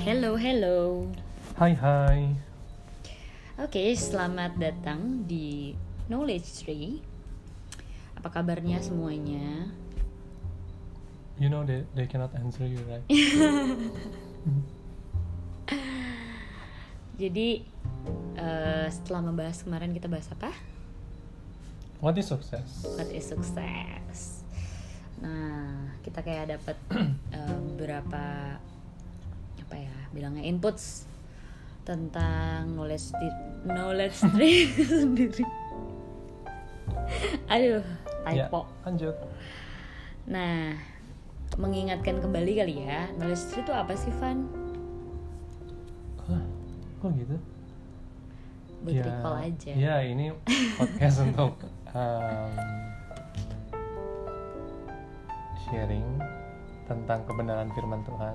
Hello, 0.00 0.32
hello. 0.32 1.04
Hai 1.60 1.76
hai. 1.76 2.32
Oke, 3.60 3.92
selamat 3.92 4.56
datang 4.56 5.28
di 5.28 5.76
Knowledge 6.08 6.64
Tree. 6.64 7.04
Apa 8.16 8.32
kabarnya 8.32 8.80
semuanya? 8.80 9.68
You 11.36 11.52
know 11.52 11.68
they 11.68 11.84
they 11.92 12.08
cannot 12.08 12.32
answer 12.32 12.64
you 12.64 12.80
right? 12.88 13.04
Jadi 17.20 17.60
eh, 18.40 18.86
setelah 18.88 19.20
membahas 19.20 19.60
kemarin 19.68 19.92
kita 19.92 20.08
bahas 20.08 20.32
apa? 20.32 20.48
What 22.00 22.16
is 22.16 22.32
success? 22.32 22.88
What 22.96 23.12
is 23.12 23.28
success? 23.28 24.48
Nah, 25.20 25.92
kita 26.00 26.24
kayak 26.24 26.56
dapat 26.56 26.76
eh, 27.36 27.58
beberapa 27.76 28.56
apa 29.70 29.78
ya 29.78 29.94
bilangnya 30.10 30.42
inputs 30.42 31.06
tentang 31.86 32.74
knowledge 32.74 33.14
di- 33.14 33.38
knowledge 33.64 34.18
tree 34.34 34.66
sendiri. 34.98 35.46
Aduh, 37.46 37.82
Ya, 38.26 38.50
typo. 38.50 38.66
lanjut. 38.82 39.14
Nah, 40.26 40.74
mengingatkan 41.54 42.18
kembali 42.18 42.52
kali 42.56 42.74
ya, 42.82 43.06
knowledge 43.14 43.46
tree 43.48 43.62
itu 43.62 43.70
apa 43.70 43.94
sih, 43.94 44.10
Van? 44.18 44.42
Hah? 46.20 46.42
Kok 46.98 47.10
gitu? 47.14 47.36
Buat 48.80 48.94
recall 49.00 49.36
aja. 49.40 49.70
Ya 49.72 49.94
ini 50.02 50.34
podcast 50.74 51.22
untuk 51.26 51.54
um, 51.90 52.50
sharing 55.62 56.06
tentang 56.84 57.22
kebenaran 57.24 57.70
firman 57.70 58.02
Tuhan. 58.02 58.34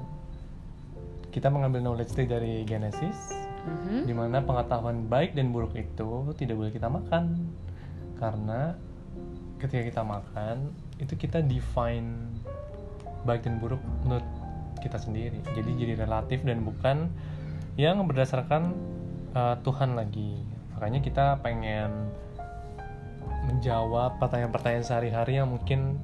Kita 1.36 1.52
mengambil 1.52 1.84
knowledge 1.84 2.16
dari 2.16 2.64
Genesis, 2.64 3.36
Mhm. 3.66 4.08
di 4.08 4.14
mana 4.16 4.40
pengetahuan 4.40 5.10
baik 5.10 5.36
dan 5.36 5.52
buruk 5.52 5.76
itu 5.76 6.32
tidak 6.40 6.55
boleh 6.55 6.72
kita 6.72 6.88
makan. 6.88 7.52
Karena 8.16 8.72
ketika 9.60 9.84
kita 9.84 10.02
makan 10.05 10.72
itu 11.02 11.14
kita 11.20 11.44
define 11.44 12.40
baik 13.27 13.44
dan 13.44 13.60
buruk 13.60 13.82
menurut 14.05 14.24
kita 14.80 15.02
sendiri. 15.02 15.42
Jadi 15.58 15.72
jadi 15.76 15.94
relatif 15.98 16.46
dan 16.46 16.62
bukan 16.62 17.10
yang 17.76 18.05
berdasarkan 18.05 18.72
uh, 19.36 19.60
Tuhan 19.66 19.98
lagi. 19.98 20.40
Makanya 20.77 20.99
kita 21.02 21.26
pengen 21.42 22.14
menjawab 23.49 24.22
pertanyaan-pertanyaan 24.22 24.86
sehari-hari 24.86 25.42
yang 25.42 25.49
mungkin 25.49 25.99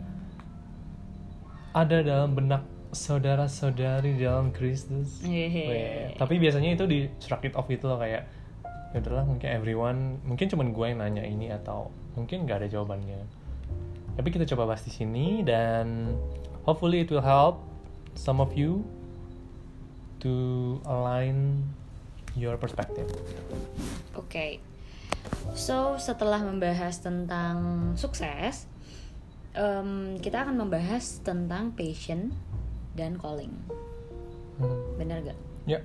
ada 1.72 2.04
dalam 2.04 2.36
benak 2.36 2.68
saudara-saudari 2.92 4.20
dalam 4.20 4.52
Kristus. 4.52 5.24
Tapi 6.16 6.36
biasanya 6.38 6.76
itu 6.76 6.84
di 6.88 7.00
struck 7.18 7.44
it 7.48 7.56
off 7.56 7.68
gitu 7.72 7.88
loh 7.88 8.00
kayak 8.00 8.28
ya 8.92 9.00
udahlah 9.00 9.24
mungkin 9.24 9.48
everyone 9.48 10.20
mungkin 10.28 10.52
cuman 10.52 10.76
gue 10.76 10.86
yang 10.92 11.00
nanya 11.00 11.24
ini 11.24 11.48
atau 11.48 11.88
mungkin 12.20 12.44
nggak 12.44 12.64
ada 12.64 12.68
jawabannya. 12.68 13.24
Tapi 14.20 14.28
kita 14.28 14.44
coba 14.52 14.76
bahas 14.76 14.84
di 14.84 14.92
sini 14.92 15.42
dan 15.48 16.12
hopefully 16.68 17.08
it 17.08 17.10
will 17.10 17.24
help 17.24 17.64
some 18.14 18.44
of 18.44 18.52
you 18.52 18.84
to 20.20 20.78
align 20.84 21.64
your 22.36 22.60
perspective. 22.60 23.08
Oke. 24.16 24.60
So, 25.56 25.96
setelah 25.96 26.44
membahas 26.44 27.00
tentang 27.04 27.58
sukses, 27.96 28.68
em, 29.56 30.18
kita 30.20 30.48
akan 30.48 30.56
membahas 30.68 31.24
tentang 31.24 31.76
passion 31.76 32.36
dan 32.96 33.16
calling. 33.20 33.54
Hmm. 34.60 34.78
Bener 35.00 35.24
gak? 35.26 35.40
ya 35.70 35.78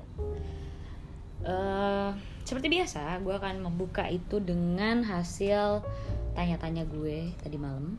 Eh, 1.47 2.11
seperti 2.43 2.67
biasa, 2.67 3.23
gue 3.23 3.31
akan 3.31 3.63
membuka 3.63 4.03
itu 4.11 4.43
dengan 4.43 5.07
hasil 5.07 5.87
tanya-tanya 6.35 6.83
gue 6.91 7.31
tadi 7.39 7.55
malam. 7.55 7.95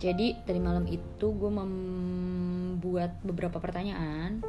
Jadi 0.00 0.34
tadi 0.48 0.58
malam 0.58 0.88
itu 0.88 1.26
gue 1.36 1.52
membuat 1.52 3.20
beberapa 3.22 3.60
pertanyaan 3.60 4.42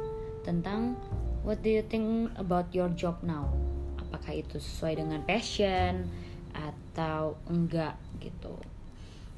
tentang 0.48 0.96
what 1.44 1.60
do 1.60 1.68
you 1.68 1.84
think 1.84 2.32
about 2.40 2.72
your 2.72 2.88
job 2.96 3.20
now? 3.20 3.52
Apakah 4.00 4.40
itu 4.40 4.56
sesuai 4.56 5.04
dengan 5.04 5.20
passion 5.28 6.08
atau 6.56 7.36
enggak 7.52 8.00
gitu? 8.18 8.56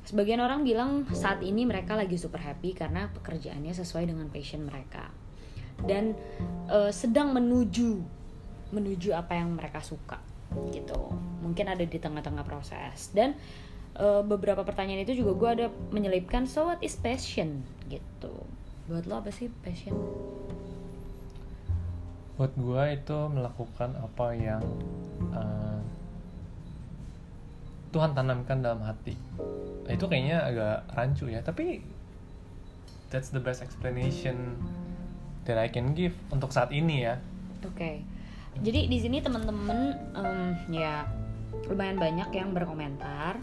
Sebagian 0.07 0.39
orang 0.39 0.63
bilang 0.63 1.03
saat 1.11 1.43
ini 1.43 1.67
mereka 1.67 1.99
lagi 1.99 2.15
super 2.15 2.39
happy 2.39 2.79
karena 2.79 3.11
pekerjaannya 3.11 3.75
sesuai 3.75 4.07
dengan 4.07 4.31
passion 4.31 4.63
mereka 4.63 5.11
dan 5.83 6.15
eh, 6.71 6.95
sedang 6.95 7.35
menuju 7.35 8.01
menuju 8.71 9.11
apa 9.13 9.35
yang 9.35 9.59
mereka 9.59 9.83
suka 9.83 10.23
gitu. 10.71 11.11
Mungkin 11.43 11.67
ada 11.67 11.83
di 11.83 11.99
tengah-tengah 11.99 12.47
proses 12.47 13.11
dan 13.11 13.35
eh, 13.99 14.23
beberapa 14.23 14.63
pertanyaan 14.63 15.03
itu 15.03 15.27
juga 15.27 15.33
gue 15.35 15.51
ada 15.59 15.67
menyelipkan 15.91 16.47
so 16.47 16.71
what 16.71 16.79
is 16.87 16.95
passion 16.95 17.67
gitu. 17.91 18.47
Buat 18.87 19.11
lo 19.11 19.19
apa 19.19 19.35
sih 19.35 19.51
passion? 19.67 19.99
buat 22.37 22.53
gue 22.53 22.83
itu 22.93 23.19
melakukan 23.33 23.97
apa 23.97 24.27
yang 24.37 24.61
uh, 25.33 25.81
Tuhan 27.97 28.13
tanamkan 28.13 28.61
dalam 28.61 28.85
hati 28.85 29.17
Nah, 29.87 29.95
itu 29.95 30.05
kayaknya 30.11 30.43
agak 30.43 30.77
rancu 30.93 31.33
ya 31.33 31.41
tapi 31.41 31.81
that's 33.09 33.33
the 33.33 33.41
best 33.41 33.65
explanation 33.65 34.59
that 35.49 35.57
I 35.57 35.71
can 35.73 35.97
give 35.97 36.13
untuk 36.29 36.51
saat 36.53 36.75
ini 36.75 37.07
ya 37.07 37.17
Oke. 37.65 38.05
Jadi 38.63 38.89
di 38.89 38.99
sini 39.01 39.21
teman-teman 39.21 39.97
em, 40.17 40.41
ya 40.73 41.05
lumayan 41.69 41.99
banyak 41.99 42.31
yang 42.33 42.55
berkomentar. 42.55 43.37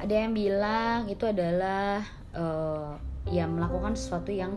Ada 0.00 0.14
yang 0.26 0.32
bilang 0.36 1.08
itu 1.08 1.24
adalah 1.24 2.04
eh, 2.36 2.90
ya 3.32 3.48
melakukan 3.48 3.96
sesuatu 3.96 4.34
yang 4.34 4.56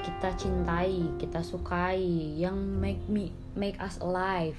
kita 0.00 0.32
cintai, 0.38 1.18
kita 1.20 1.42
sukai, 1.42 2.00
yang 2.38 2.56
make 2.56 3.02
me 3.10 3.34
make 3.58 3.76
us 3.82 4.00
alive. 4.00 4.56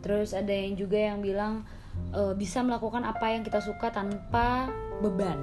Terus 0.00 0.32
ada 0.32 0.54
yang 0.54 0.78
juga 0.78 0.96
yang 0.96 1.20
bilang 1.20 1.66
eh, 2.12 2.34
bisa 2.34 2.60
melakukan 2.60 3.02
apa 3.02 3.26
yang 3.30 3.42
kita 3.42 3.58
suka 3.58 3.90
tanpa 3.90 4.68
beban. 5.00 5.38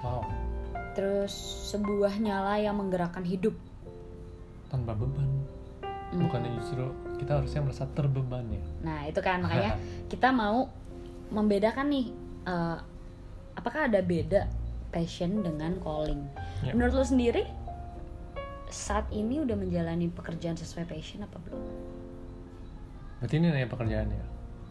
wow 0.00 0.22
Terus 0.96 1.32
sebuah 1.68 2.16
nyala 2.16 2.56
yang 2.56 2.76
menggerakkan 2.76 3.20
hidup. 3.22 3.52
tanpa 4.66 4.92
beban 4.92 5.28
bukannya 6.10 6.50
justru 6.58 6.82
kita 7.18 7.38
harusnya 7.38 7.60
merasa 7.62 7.84
terbeban 7.92 8.48
ya 8.50 8.62
Nah 8.82 9.06
itu 9.06 9.20
kan 9.20 9.44
makanya 9.44 9.76
kita 10.12 10.32
mau 10.32 10.66
membedakan 11.28 11.86
nih 11.86 12.06
eh, 12.44 12.78
apakah 13.54 13.86
ada 13.86 14.00
beda 14.00 14.48
passion 14.88 15.44
dengan 15.44 15.76
calling. 15.82 16.24
Ya. 16.64 16.72
Menurut 16.72 16.94
lo 16.94 17.04
sendiri 17.04 17.44
saat 18.66 19.06
ini 19.12 19.38
udah 19.38 19.54
menjalani 19.54 20.08
pekerjaan 20.08 20.56
sesuai 20.56 20.88
passion 20.88 21.22
apa 21.22 21.36
belum? 21.38 21.62
berarti 23.16 23.34
ini 23.36 23.46
nanya 23.48 23.68
pekerjaannya 23.68 24.22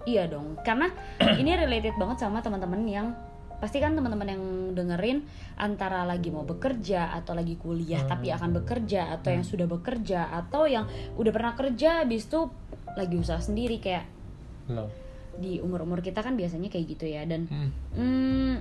Iya 0.05 0.29
dong, 0.29 0.57
karena 0.61 0.93
ini 1.41 1.51
related 1.51 1.97
banget 1.97 2.21
sama 2.21 2.39
teman-teman 2.39 2.85
yang 2.85 3.07
pasti 3.55 3.79
kan 3.79 3.95
teman-teman 3.95 4.27
yang 4.27 4.43
dengerin 4.75 5.23
antara 5.55 6.03
lagi 6.03 6.27
mau 6.27 6.43
bekerja 6.43 7.15
atau 7.15 7.31
lagi 7.31 7.55
kuliah 7.55 8.03
Hmm. 8.03 8.11
tapi 8.11 8.27
akan 8.29 8.51
bekerja 8.53 9.09
atau 9.11 9.31
yang 9.31 9.41
sudah 9.41 9.63
bekerja 9.65 10.27
atau 10.29 10.67
yang 10.67 10.85
udah 11.15 11.31
pernah 11.31 11.55
kerja 11.55 12.03
habis 12.03 12.27
itu 12.27 12.51
lagi 12.93 13.15
usaha 13.15 13.39
sendiri 13.39 13.79
kayak 13.79 14.05
di 15.35 15.57
umur-umur 15.57 15.99
kita 15.99 16.19
kan 16.19 16.35
biasanya 16.35 16.67
kayak 16.67 16.85
gitu 16.89 17.05
ya. 17.07 17.23
Dan 17.23 17.47
Hmm. 17.47 17.71
hmm, 17.91 18.53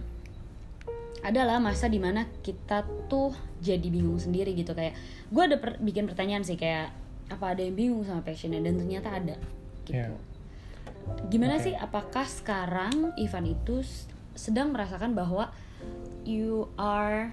adalah 1.23 1.57
masa 1.57 1.87
di 1.87 1.97
mana 1.97 2.29
kita 2.41 2.83
tuh 3.07 3.33
jadi 3.59 3.85
bingung 3.85 4.17
sendiri 4.17 4.53
gitu. 4.53 4.73
Kayak 4.73 4.95
gue 5.27 5.43
ada 5.43 5.57
per- 5.57 5.81
bikin 5.81 6.07
pertanyaan 6.07 6.45
sih 6.45 6.55
kayak 6.55 6.93
apa 7.27 7.53
ada 7.53 7.61
yang 7.61 7.75
bingung 7.75 8.05
sama 8.05 8.21
passionnya? 8.21 8.61
Dan 8.61 8.77
ternyata 8.77 9.09
ada 9.11 9.37
gitu. 9.85 9.97
Iya. 9.97 10.13
Gimana 11.27 11.57
Oke. 11.57 11.65
sih 11.65 11.75
apakah 11.75 12.25
sekarang 12.25 13.13
Ivan 13.17 13.47
itu 13.47 13.81
sedang 14.35 14.71
merasakan 14.71 15.13
bahwa 15.13 15.51
you 16.25 16.67
are 16.75 17.31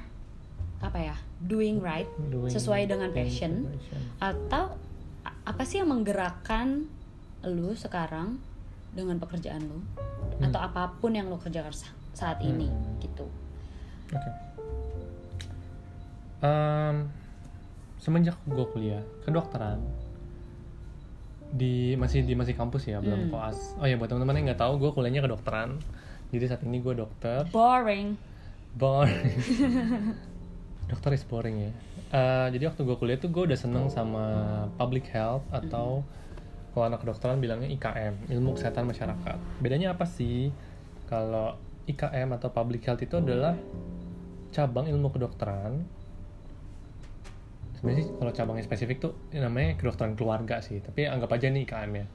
apa 0.82 0.98
ya 0.98 1.16
doing 1.40 1.78
right 1.78 2.10
Doing 2.28 2.50
sesuai 2.50 2.90
dengan 2.90 3.10
passion 3.12 3.70
atau 4.18 4.74
apa 5.42 5.62
sih 5.62 5.78
yang 5.78 5.90
menggerakkan 5.90 6.90
lu 7.44 7.74
sekarang 7.74 8.38
dengan 8.92 9.18
pekerjaan 9.18 9.64
lu 9.64 9.80
Hmm. 10.22 10.48
atau 10.48 10.60
apa 10.60 10.94
pun 10.98 11.14
yang 11.14 11.28
lu 11.28 11.38
kerjakan 11.38 11.70
sa- 11.70 11.94
saat 12.14 12.42
ini 12.42 12.70
gitu 12.98 13.26
Oke. 14.10 14.30
Em, 16.42 17.06
semenjak 17.98 18.34
gue 18.44 18.66
kuliah 18.68 19.02
kedokteran 19.22 19.78
di 21.52 22.00
masih 22.00 22.24
di 22.24 22.34
masih 22.34 22.56
kampus 22.56 22.88
ya 22.88 23.04
belum 23.04 23.28
Hmm. 23.28 23.32
koas. 23.32 23.76
Oh 23.78 23.86
ya 23.86 24.00
buat 24.00 24.08
teman-teman 24.08 24.40
yang 24.40 24.46
nggak 24.52 24.62
tahu 24.64 24.80
gue 24.80 24.92
kuliahnya 24.92 25.22
kedokteran. 25.22 25.78
Jadi 26.32 26.44
saat 26.48 26.64
ini 26.64 26.80
gue 26.80 26.96
dokter. 26.96 27.44
boring 27.52 28.16
Bon. 28.72 29.04
dokter 30.90 31.12
is 31.12 31.24
boring 31.24 31.70
ya 31.70 31.72
Eh, 32.12 32.48
jadi 32.52 32.68
waktu 32.68 32.84
gue 32.84 32.96
kuliah 33.00 33.16
tuh 33.16 33.32
gue 33.32 33.48
udah 33.48 33.56
seneng 33.56 33.88
sama 33.88 34.24
public 34.76 35.08
health 35.16 35.48
atau 35.48 36.04
kalau 36.76 36.84
anak 36.92 37.00
kedokteran 37.04 37.40
bilangnya 37.40 37.72
IKM 37.72 38.28
ilmu 38.28 38.60
kesehatan 38.60 38.84
masyarakat 38.84 39.40
bedanya 39.64 39.96
apa 39.96 40.04
sih 40.04 40.52
kalau 41.08 41.56
IKM 41.88 42.36
atau 42.36 42.52
public 42.52 42.84
health 42.84 43.00
itu 43.00 43.16
adalah 43.16 43.56
cabang 44.52 44.92
ilmu 44.92 45.08
kedokteran 45.08 45.88
sebenarnya 47.82 48.06
kalau 48.22 48.32
cabangnya 48.32 48.66
spesifik 48.70 48.98
tuh 49.02 49.18
namanya 49.34 49.74
kedokteran 49.74 50.14
keluarga 50.14 50.62
sih 50.62 50.78
tapi 50.86 51.10
anggap 51.10 51.34
aja 51.34 51.50
nih 51.50 51.66
IKM 51.66 51.92
ya 51.98 52.06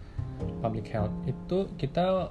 public 0.62 0.86
health 0.94 1.12
itu 1.26 1.66
kita 1.74 2.30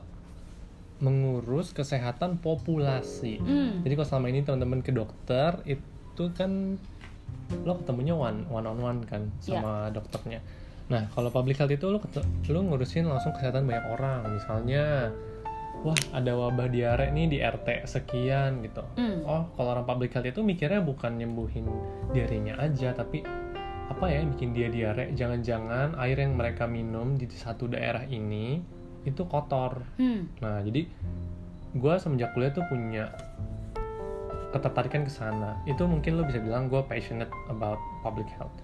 mengurus 1.04 1.76
kesehatan 1.76 2.40
populasi 2.40 3.44
Hmm. 3.44 3.84
jadi 3.84 4.00
kalau 4.00 4.08
selama 4.08 4.28
ini 4.32 4.40
teman-teman 4.48 4.80
ke 4.80 4.96
dokter 4.96 5.60
itu 5.68 6.32
kan 6.32 6.80
lo 7.68 7.74
ketemunya 7.78 8.16
one 8.16 8.48
one 8.48 8.66
on 8.66 8.80
one 8.80 9.00
kan 9.06 9.30
sama 9.42 9.90
dokternya. 9.94 10.42
Nah 10.90 11.10
kalau 11.14 11.30
public 11.30 11.58
health 11.62 11.74
itu 11.74 11.86
lo 11.90 12.00
lo 12.50 12.60
ngurusin 12.62 13.06
langsung 13.06 13.34
kesehatan 13.38 13.66
banyak 13.66 13.86
orang. 13.90 14.26
Misalnya, 14.34 15.14
wah 15.86 16.00
ada 16.18 16.34
wabah 16.34 16.66
diare 16.66 17.14
nih 17.14 17.30
di 17.30 17.38
RT 17.46 17.86
sekian 17.86 18.66
gitu. 18.66 18.82
Hmm. 18.98 19.22
Oh 19.22 19.54
kalau 19.54 19.78
orang 19.78 19.86
public 19.86 20.18
health 20.18 20.26
itu 20.26 20.42
mikirnya 20.42 20.82
bukan 20.82 21.22
nyembuhin 21.22 21.70
diarenya 22.10 22.58
aja, 22.58 22.98
tapi 22.98 23.22
apa 23.86 24.06
ya 24.10 24.26
bikin 24.26 24.58
dia 24.58 24.68
diare? 24.74 25.14
Jangan-jangan 25.14 25.94
air 26.02 26.18
yang 26.18 26.34
mereka 26.34 26.66
minum 26.66 27.14
di 27.14 27.30
satu 27.30 27.70
daerah 27.70 28.02
ini 28.10 28.66
itu 29.06 29.22
kotor. 29.30 29.86
Hmm. 30.02 30.26
Nah, 30.42 30.66
jadi 30.66 30.90
gue 31.78 31.94
semenjak 32.02 32.34
kuliah 32.34 32.50
tuh 32.50 32.66
punya 32.66 33.14
ketertarikan 34.50 35.06
ke 35.06 35.12
sana. 35.14 35.62
Itu 35.70 35.86
mungkin 35.86 36.18
lo 36.18 36.26
bisa 36.26 36.42
bilang 36.42 36.66
gue 36.66 36.82
passionate 36.90 37.30
about 37.54 37.78
public 38.02 38.26
health. 38.34 38.58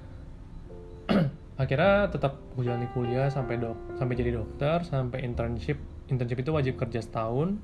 Akhirnya 1.62 2.10
tetap 2.10 2.42
gue 2.58 2.66
jalani 2.66 2.90
kuliah 2.98 3.30
sampai 3.30 3.62
dok 3.62 4.02
sampai 4.02 4.18
jadi 4.18 4.42
dokter, 4.42 4.82
sampai 4.82 5.22
internship. 5.22 5.78
Internship 6.12 6.44
itu 6.44 6.52
wajib 6.52 6.76
kerja 6.76 7.00
setahun. 7.00 7.56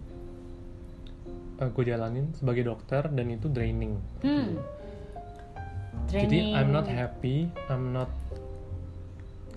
gue 1.57 1.83
jalanin 1.89 2.29
sebagai 2.37 2.69
dokter 2.69 3.01
dan 3.09 3.27
itu 3.33 3.49
draining. 3.49 3.97
Hmm. 4.21 4.61
Jadi 6.07 6.53
Training. 6.53 6.53
I'm 6.53 6.69
not 6.69 6.85
happy, 6.85 7.49
I'm 7.67 7.91
not 7.91 8.13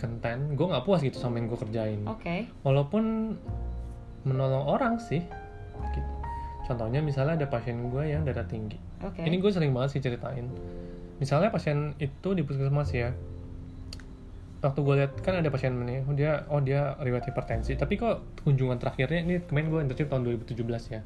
content. 0.01 0.57
Gue 0.57 0.67
nggak 0.73 0.83
puas 0.89 1.05
gitu 1.05 1.21
sama 1.21 1.39
yang 1.39 1.53
gue 1.53 1.61
kerjain. 1.61 2.01
Oke. 2.09 2.49
walaupun 2.65 3.37
menolong 4.25 4.65
orang 4.69 5.01
sih 5.01 5.25
gitu. 5.97 6.11
contohnya 6.69 7.01
misalnya 7.01 7.45
ada 7.45 7.47
pasien 7.49 7.89
gue 7.89 8.05
yang 8.05 8.23
darah 8.25 8.45
tinggi 8.45 8.77
Oke. 9.01 9.25
ini 9.25 9.41
gue 9.41 9.51
sering 9.51 9.73
banget 9.73 9.97
sih 9.97 10.03
ceritain 10.05 10.47
misalnya 11.17 11.49
pasien 11.49 11.97
itu 12.01 12.37
di 12.37 12.45
puskesmas 12.45 12.93
ya 12.93 13.17
waktu 14.61 14.79
gue 14.85 14.95
lihat 15.01 15.13
kan 15.25 15.41
ada 15.41 15.49
pasien 15.49 15.73
ini 15.73 16.05
oh 16.05 16.13
dia 16.13 16.45
oh 16.53 16.61
dia 16.61 16.97
riwayat 17.01 17.29
hipertensi. 17.33 17.75
Tapi 17.77 17.97
kok 17.97 18.45
kunjungan 18.45 18.77
terakhirnya 18.77 19.21
ini 19.25 19.35
kemarin 19.45 19.67
gue 19.73 19.81
internship 19.89 20.09
tahun 20.13 20.23
2017 20.45 20.95
ya. 20.95 21.01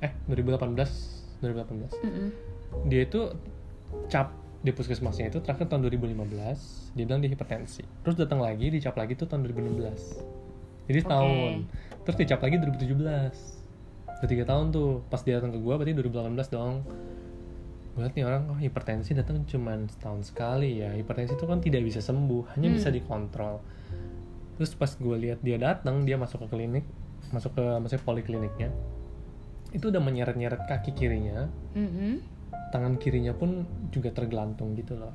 Eh 0.00 0.12
2018 0.30 1.40
2018 1.40 2.04
Mm-mm. 2.04 2.28
dia 2.88 3.00
itu 3.04 3.32
cap 4.12 4.32
di 4.60 4.70
puskesmasnya 4.76 5.32
itu 5.32 5.40
terakhir 5.40 5.72
tahun 5.72 5.88
2015 5.88 6.94
dia 6.94 7.04
bilang 7.04 7.20
dia 7.20 7.30
hipertensi. 7.32 7.82
Terus 8.06 8.16
datang 8.16 8.40
lagi 8.44 8.70
dicap 8.70 8.94
lagi 8.94 9.18
tuh 9.18 9.26
tahun 9.26 9.48
2016 9.50 10.40
jadi 10.90 10.98
setahun. 11.06 11.52
Terus 12.06 12.16
dicap 12.16 12.40
lagi 12.42 12.56
2017 12.58 12.90
udah 14.20 14.28
tiga 14.28 14.44
tahun 14.44 14.74
tuh. 14.74 15.00
Pas 15.08 15.20
dia 15.24 15.40
datang 15.40 15.54
ke 15.54 15.58
gua 15.58 15.80
berarti 15.80 15.96
2018 15.96 16.54
dong 16.54 16.84
liat 17.98 18.14
nih 18.14 18.22
orang 18.22 18.54
oh 18.54 18.58
hipertensi 18.58 19.12
datang 19.12 19.42
cuman 19.44 19.90
setahun 19.90 20.30
sekali 20.30 20.78
ya. 20.78 20.94
Hipertensi 20.94 21.34
itu 21.34 21.46
kan 21.46 21.58
tidak 21.58 21.82
bisa 21.82 21.98
sembuh 21.98 22.54
hanya 22.54 22.70
Hmm. 22.70 22.76
bisa 22.78 22.88
dikontrol. 22.94 23.58
Terus 24.56 24.76
pas 24.76 24.92
gue 24.92 25.16
lihat 25.16 25.40
dia 25.40 25.56
datang 25.56 26.04
dia 26.04 26.20
masuk 26.20 26.46
ke 26.46 26.48
klinik 26.52 26.84
masuk 27.30 27.54
ke 27.54 27.64
maksudnya 27.78 28.02
polikliniknya 28.02 28.68
itu 29.70 29.86
udah 29.86 30.02
menyeret-nyeret 30.02 30.66
kaki 30.66 30.90
kirinya. 30.98 31.46
Mm-mm. 31.78 32.18
tangan 32.70 32.98
kirinya 33.02 33.34
pun 33.34 33.66
juga 33.90 34.14
tergelantung 34.14 34.78
gitu 34.78 34.94
loh. 34.94 35.10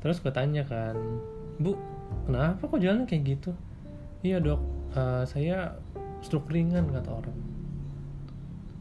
Terus 0.00 0.20
gue 0.20 0.32
tanya 0.32 0.64
kan 0.64 0.96
bu 1.56 1.72
kenapa 2.28 2.68
kok 2.68 2.80
jalan 2.80 3.08
kayak 3.08 3.36
gitu? 3.36 3.52
Iya 4.20 4.40
dok 4.44 4.60
eh, 4.92 5.24
saya 5.24 5.72
stroke 6.20 6.52
ringan 6.52 6.88
kata 6.92 7.10
orang 7.12 7.36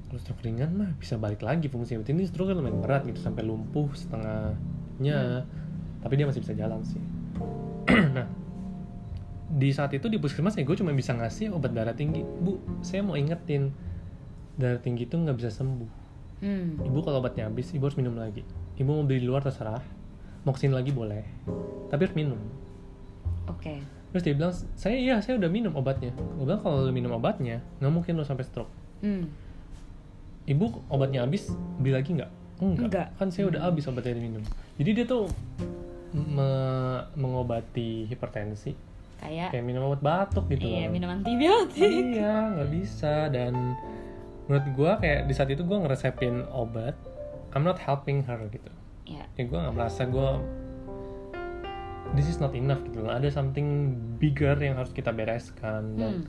kalau 0.10 0.20
stroke 0.22 0.44
ringan 0.46 0.72
mah 0.76 0.92
bisa 0.98 1.18
balik 1.18 1.42
lagi 1.42 1.68
fungsinya 1.68 2.02
berarti 2.02 2.14
ini 2.14 2.24
stroke 2.30 2.54
kan 2.54 2.58
lumayan 2.58 2.80
berat 2.80 3.04
gitu 3.10 3.20
sampai 3.20 3.42
lumpuh 3.44 3.90
setengahnya 3.96 5.46
tapi 6.02 6.14
dia 6.16 6.26
masih 6.30 6.42
bisa 6.46 6.54
jalan 6.54 6.82
sih 6.86 7.02
nah 8.18 8.28
di 9.56 9.70
saat 9.72 9.94
itu 9.94 10.10
di 10.10 10.18
puskesmas 10.18 10.58
ya 10.58 10.66
gue 10.66 10.76
cuma 10.76 10.92
bisa 10.92 11.16
ngasih 11.16 11.54
obat 11.54 11.72
darah 11.72 11.96
tinggi 11.96 12.22
bu 12.22 12.60
saya 12.84 13.06
mau 13.06 13.16
ingetin 13.16 13.72
darah 14.60 14.82
tinggi 14.82 15.08
itu 15.08 15.16
nggak 15.16 15.38
bisa 15.38 15.54
sembuh 15.54 16.06
Hmm. 16.44 16.84
Ibu 16.84 17.00
kalau 17.02 17.24
obatnya 17.24 17.48
habis, 17.48 17.72
ibu 17.72 17.88
harus 17.88 17.96
minum 17.96 18.16
lagi. 18.20 18.44
Ibu 18.76 18.90
mau 18.92 19.06
beli 19.08 19.24
di 19.24 19.28
luar 19.28 19.46
terserah. 19.46 19.80
Mau 20.44 20.52
ke 20.52 20.60
sini 20.62 20.76
lagi 20.76 20.92
boleh. 20.92 21.24
Tapi 21.88 22.02
harus 22.04 22.16
minum. 22.18 22.40
Oke. 23.48 23.80
Terus 24.12 24.24
dia 24.24 24.34
bilang, 24.36 24.54
saya 24.76 24.96
iya, 24.96 25.16
saya 25.24 25.40
udah 25.40 25.50
minum 25.52 25.72
obatnya. 25.76 26.12
Gue 26.16 26.46
bilang 26.48 26.62
kalau 26.62 26.84
lu 26.84 26.92
minum 26.92 27.16
obatnya, 27.16 27.64
nggak 27.80 27.94
mungkin 27.94 28.20
lu 28.20 28.26
sampai 28.28 28.44
stroke. 28.46 28.72
Hmm. 29.00 29.32
Ibu 30.46 30.66
obatnya 30.88 31.22
habis, 31.22 31.50
beli 31.78 31.92
lagi 31.92 32.14
nggak? 32.14 32.32
Enggak. 32.58 32.86
Enggak. 32.86 33.08
Kan 33.16 33.28
saya 33.30 33.46
udah 33.48 33.62
habis 33.64 33.86
obatnya 33.86 34.14
diminum. 34.14 34.44
Jadi 34.76 34.90
dia 34.94 35.06
tuh 35.06 35.26
me- 36.14 37.04
mengobati 37.14 38.06
hipertensi 38.06 38.72
Kayak 39.16 39.52
kayak 39.52 39.64
minum 39.64 39.84
obat 39.86 40.00
batuk 40.00 40.48
gitu. 40.50 40.64
iya 40.66 40.86
minum 40.86 41.08
antibiotik. 41.10 41.82
iya 41.82 42.52
nggak 42.52 42.70
bisa 42.70 43.28
dan 43.28 43.76
menurut 44.46 44.68
gue 44.70 44.92
kayak 44.98 45.20
di 45.26 45.34
saat 45.34 45.50
itu 45.50 45.60
gue 45.62 45.74
ngeresepin 45.74 46.44
obat 46.50 46.94
I'm 47.52 47.64
not 47.64 47.76
helping 47.78 48.24
her 48.24 48.38
gitu 48.46 48.70
Ya. 49.08 49.24
ya 49.34 49.44
gue 49.44 49.56
nggak 49.56 49.72
merasa 49.72 50.04
gue 50.04 50.30
this 52.14 52.28
is 52.28 52.38
not 52.38 52.54
enough 52.54 52.84
gitu 52.84 53.02
loh 53.02 53.12
ada 53.12 53.28
something 53.28 53.92
bigger 54.16 54.56
yang 54.56 54.76
harus 54.76 54.92
kita 54.92 55.10
bereskan 55.10 55.96
dan 55.96 56.14
Hmm. 56.16 56.24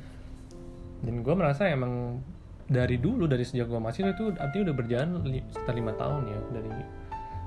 dan 1.03 1.15
gue 1.21 1.35
merasa 1.35 1.67
emang 1.67 2.23
dari 2.67 2.99
dulu 2.99 3.25
dari 3.25 3.47
sejak 3.47 3.67
gue 3.67 3.79
masih 3.79 4.11
itu 4.11 4.35
artinya 4.35 4.71
udah 4.71 4.77
berjalan 4.77 5.09
sekitar 5.51 5.75
lima 5.75 5.93
tahun 5.95 6.23
ya 6.27 6.41
dari 6.51 6.71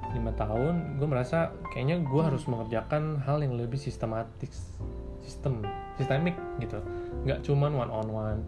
lima 0.09 0.31
tahun 0.33 0.97
gue 0.97 1.07
merasa 1.07 1.53
kayaknya 1.69 2.01
gue 2.01 2.21
harus 2.23 2.43
mengerjakan 2.47 3.19
hal 3.21 3.43
yang 3.43 3.53
lebih 3.53 3.77
sistematis 3.77 4.79
sistem 5.21 5.61
sistemik 5.99 6.33
gitu 6.57 6.79
nggak 7.27 7.43
cuman 7.43 7.71
one 7.75 7.91
on 7.91 8.07
one 8.09 8.41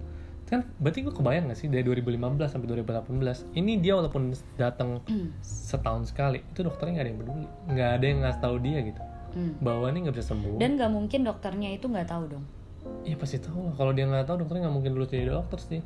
kan 0.47 0.67
berarti 0.83 1.07
gue 1.07 1.15
kebayang 1.15 1.47
gak 1.47 1.59
sih 1.63 1.71
dari 1.71 1.79
2015 1.87 2.35
sampai 2.43 2.67
2018 2.67 3.55
ini 3.55 3.79
dia 3.79 3.95
walaupun 3.95 4.35
datang 4.59 4.99
Hmm. 5.07 5.31
setahun 5.39 6.11
sekali 6.11 6.43
itu 6.43 6.59
dokternya 6.59 6.99
nggak 6.99 7.03
ada 7.03 7.11
yang 7.11 7.19
peduli 7.19 7.45
nggak 7.71 7.89
ada 7.95 8.05
yang 8.07 8.19
ngasih 8.19 8.41
tahu 8.41 8.55
dia 8.59 8.79
gitu 8.83 9.01
Hmm. 9.31 9.55
bahwa 9.63 9.87
ini 9.87 10.03
nggak 10.03 10.15
bisa 10.19 10.35
sembuh 10.35 10.59
Dan 10.59 10.75
nggak 10.75 10.91
mungkin 10.91 11.19
dokternya 11.23 11.71
itu 11.71 11.87
nggak 11.87 12.03
tahu 12.03 12.23
dong. 12.35 12.43
Iya 13.07 13.15
pasti 13.15 13.39
tahu 13.39 13.63
lah. 13.63 13.73
Kalau 13.79 13.95
dia 13.95 14.03
nggak 14.03 14.27
tahu 14.27 14.43
dokternya 14.43 14.67
nggak 14.67 14.75
mungkin 14.75 14.91
dulu 14.91 15.05
jadi 15.07 15.31
dokter 15.31 15.59
sih. 15.63 15.79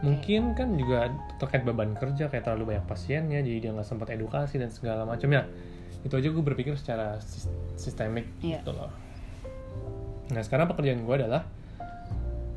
Mungkin 0.00 0.54
kan 0.54 0.74
juga 0.74 1.10
terkait 1.36 1.60
beban 1.60 1.92
kerja 1.92 2.26
kayak 2.26 2.42
terlalu 2.42 2.72
banyak 2.72 2.86
pasiennya, 2.86 3.40
jadi 3.40 3.58
dia 3.58 3.70
nggak 3.70 3.84
sempat 3.84 4.08
edukasi 4.08 4.56
dan 4.56 4.70
segala 4.70 5.04
macam 5.04 5.28
ya. 5.28 5.44
Itu 6.00 6.16
aja 6.16 6.28
gue 6.28 6.40
berpikir 6.40 6.72
secara 6.74 7.20
sis- 7.20 7.50
sistemik 7.74 8.24
Iya. 8.40 8.60
gitu 8.60 8.72
loh. 8.72 8.88
Nah 10.30 10.40
sekarang 10.40 10.66
pekerjaan 10.66 11.02
gue 11.02 11.16
adalah 11.16 11.44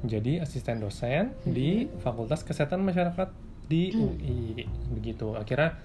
jadi 0.04 0.40
asisten 0.40 0.80
dosen 0.80 1.32
di 1.44 1.90
Fakultas 2.00 2.44
Kesehatan 2.44 2.80
Masyarakat 2.80 3.30
di 3.66 3.92
UI 3.92 4.64
begitu. 4.90 5.34
Akhirnya 5.34 5.80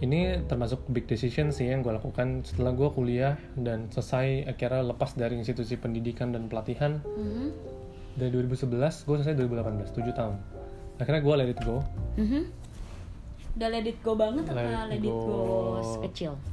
ini 0.00 0.40
termasuk 0.44 0.88
big 0.88 1.04
decision 1.04 1.52
sih 1.52 1.68
yang 1.68 1.80
gue 1.80 1.92
lakukan 1.92 2.40
setelah 2.42 2.72
gue 2.72 2.88
kuliah 2.90 3.36
dan 3.54 3.88
selesai 3.88 4.48
akhirnya 4.48 4.80
lepas 4.82 5.12
dari 5.12 5.36
institusi 5.36 5.76
pendidikan 5.76 6.32
dan 6.32 6.48
pelatihan 6.48 7.04
Mhm. 7.04 7.48
dari 8.16 8.30
2011 8.32 9.04
gue 9.04 9.16
selesai 9.16 9.36
2018 9.36 9.92
7 9.92 10.12
tahun 10.12 10.36
akhirnya 11.00 11.20
gue 11.20 11.34
let 11.34 11.48
it 11.48 11.60
go 11.60 11.80
Mhm. 12.14 12.42
Udah 13.50 13.68
let 13.68 13.82
it 13.82 13.98
go 13.98 14.14
banget 14.14 14.44
apa 14.46 14.54
Let 14.54 14.68
it 14.68 14.78
let 14.86 15.00
it 15.00 15.04
go, 15.06 15.18
go. 15.18 16.00
kecil? 16.02 16.32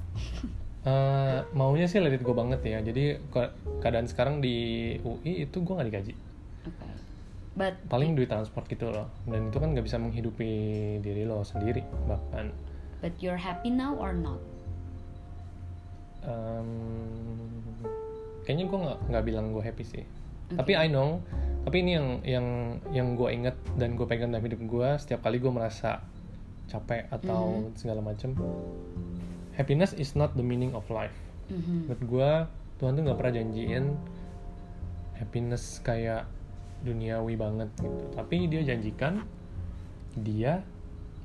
Eh, 0.79 1.39
maunya 1.51 1.83
sih 1.83 1.99
let 1.99 2.09
it 2.09 2.23
go 2.23 2.31
banget 2.31 2.63
ya 2.63 2.79
jadi 2.79 3.19
ke- 3.21 3.51
keadaan 3.77 4.07
sekarang 4.07 4.39
di 4.39 4.55
UI 5.01 5.43
itu 5.43 5.59
gue 5.59 5.73
nggak 5.73 5.83
digaji 5.85 6.13
Oke. 6.63 6.87
But 7.53 7.75
paling 7.85 8.15
duit 8.15 8.25
transport 8.25 8.65
gitu 8.65 8.87
loh 8.87 9.11
dan 9.23 9.51
itu 9.51 9.57
kan 9.57 9.75
nggak 9.75 9.83
bisa 9.83 9.97
menghidupi 9.97 10.47
diri 10.97 11.21
lo 11.21 11.43
sendiri 11.43 11.83
bahkan 12.07 12.55
but 12.97 13.11
you're 13.19 13.35
happy 13.35 13.67
now 13.67 13.93
or 13.93 14.15
not? 14.15 14.39
em, 16.23 16.69
kayaknya 18.41 18.65
gue 18.65 18.79
nggak 18.79 18.97
nggak 19.07 19.23
bilang 19.23 19.45
gue 19.51 19.59
happy 19.59 19.83
sih 19.83 20.03
Oke. 20.47 20.55
tapi 20.55 20.71
I 20.73 20.87
know 20.87 21.19
tapi 21.67 21.83
ini 21.83 21.91
yang 21.93 22.07
yang 22.23 22.47
yang 22.95 23.07
gue 23.13 23.27
inget 23.29 23.55
dan 23.75 23.93
gue 23.93 24.07
pegang 24.07 24.31
dalam 24.31 24.39
hidup 24.41 24.63
gue 24.63 24.89
setiap 24.97 25.19
kali 25.19 25.35
gue 25.37 25.51
merasa 25.51 25.99
capek 26.65 27.11
atau 27.11 27.67
Mhm. 27.67 27.75
segala 27.75 27.99
macam 27.99 28.31
happiness 29.53 29.91
is 29.91 30.15
not 30.15 30.31
the 30.33 30.43
meaning 30.43 30.71
of 30.71 30.87
life 30.87 31.15
Mhm. 31.47 31.91
menurut 31.91 32.01
gue 32.01 32.31
Tuhan 32.77 32.95
tuh 32.95 33.03
nggak 33.03 33.17
pernah 33.17 33.33
janjiin 33.35 33.85
happiness 35.17 35.81
kayak 35.81 36.23
duniawi 36.77 37.35
banget 37.35 37.67
gitu 37.75 38.03
tapi 38.13 38.45
dia 38.45 38.61
janjikan 38.63 39.25
dia 40.15 40.61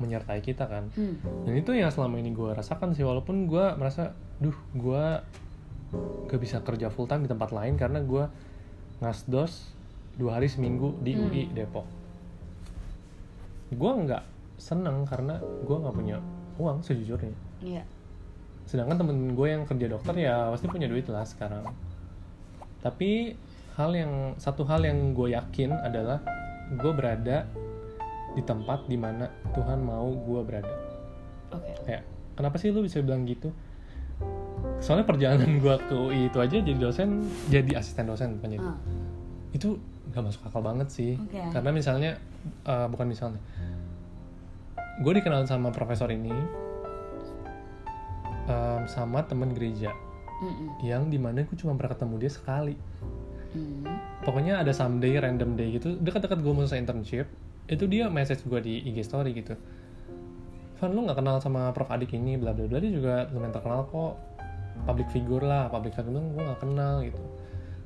menyertai 0.00 0.40
kita 0.40 0.66
kan 0.66 0.90
Hmm. 0.90 1.22
dan 1.44 1.54
itu 1.54 1.70
yang 1.70 1.92
selama 1.92 2.18
ini 2.18 2.32
gue 2.32 2.50
rasakan 2.50 2.96
sih 2.96 3.04
walaupun 3.04 3.46
gue 3.46 3.62
merasa 3.76 4.10
duh 4.40 4.56
gue 4.74 5.04
gak 6.26 6.40
bisa 6.40 6.64
kerja 6.64 6.88
full 6.88 7.04
time 7.04 7.22
di 7.22 7.30
tempat 7.30 7.52
lain 7.52 7.76
karena 7.76 8.00
gue 8.00 8.24
ngasdos 8.98 9.76
dua 10.14 10.36
hari 10.36 10.46
seminggu 10.46 10.92
di 10.98 11.12
Hmm. 11.12 11.26
UI 11.26 11.42
Depok 11.50 11.86
gue 13.70 13.90
nggak 13.98 14.22
seneng 14.56 15.02
karena 15.02 15.40
gue 15.40 15.76
nggak 15.76 15.94
punya 15.94 16.16
uang 16.56 16.80
sejujurnya 16.80 17.32
Iya. 17.58 17.82
sedangkan 18.62 18.96
temen 18.98 19.16
gue 19.32 19.48
yang 19.48 19.64
kerja 19.64 19.86
dokter 19.88 20.14
ya 20.18 20.48
pasti 20.48 20.66
punya 20.66 20.86
duit 20.86 21.08
lah 21.08 21.24
sekarang 21.24 21.64
tapi 22.78 23.32
hal 23.72 23.90
yang 23.90 24.12
satu 24.36 24.62
hal 24.62 24.82
yang 24.82 25.12
gue 25.12 25.32
yakin 25.32 25.72
adalah 25.72 26.20
gue 26.72 26.92
berada 26.92 27.48
di 28.32 28.42
tempat 28.42 28.84
di 28.86 28.96
mana 28.96 29.26
Tuhan 29.50 29.80
mau 29.80 30.08
gue 30.08 30.40
berada 30.42 30.72
Oke. 31.50 31.72
kayak 31.84 32.02
kenapa 32.34 32.56
sih 32.56 32.68
lu 32.68 32.80
bisa 32.80 33.00
bilang 33.00 33.24
gitu 33.24 33.48
soalnya 34.78 35.04
perjalanan 35.04 35.58
gue 35.58 35.74
ke 35.80 35.94
UI 35.94 36.20
itu 36.28 36.38
aja 36.38 36.56
jadi 36.58 36.78
dosen 36.78 37.24
jadi 37.48 37.72
asisten 37.74 38.04
dosen 38.04 38.36
bukan 38.36 38.50
jadi 38.52 38.66
Ah. 38.66 38.76
itu 39.52 39.80
nggak 40.12 40.24
masuk 40.28 40.44
akal 40.46 40.62
banget 40.62 40.88
sih. 40.92 41.16
Oke. 41.16 41.40
karena 41.50 41.70
misalnya 41.72 42.10
eh, 42.68 42.86
bukan 42.92 43.06
misalnya. 43.08 43.40
Gue 45.00 45.16
dikenal 45.16 45.48
sama 45.48 45.72
profesor 45.72 46.12
ini 46.12 46.30
em, 48.44 48.82
sama 48.90 49.24
temen 49.24 49.56
gereja 49.56 49.90
Mm-mm. 50.42 50.84
yang 50.84 51.08
di 51.08 51.16
mana 51.16 51.48
gue 51.48 51.56
cuma 51.56 51.74
pernah 51.78 51.96
ketemu 51.96 52.14
dia 52.20 52.32
sekali. 52.32 52.76
Hmm. 53.52 53.84
pokoknya 54.24 54.64
ada 54.64 54.72
someday 54.72 55.20
random 55.20 55.60
day 55.60 55.76
gitu 55.76 56.00
dekat-dekat 56.00 56.40
gue 56.40 56.52
mau 56.56 56.64
selesai 56.64 56.88
internship 56.88 57.28
itu 57.68 57.84
dia 57.84 58.08
message 58.08 58.48
gue 58.48 58.60
di 58.64 58.80
IG 58.88 59.04
story 59.04 59.36
gitu. 59.36 59.54
Van 60.80 60.90
lu 60.90 61.04
nggak 61.04 61.20
kenal 61.20 61.36
sama 61.38 61.70
Prof. 61.76 61.92
Adik 61.92 62.16
ini 62.16 62.40
bla 62.40 62.56
bla 62.56 62.64
bla 62.64 62.80
dia 62.80 62.90
juga 62.90 63.28
lumayan 63.30 63.52
terkenal 63.52 63.86
kok. 63.92 64.16
Public 64.88 65.08
figure 65.12 65.44
lah 65.44 65.68
public 65.68 65.92
figure 65.92 66.16
gue 66.16 66.42
nggak 66.42 66.60
kenal 66.64 67.04
gitu. 67.04 67.22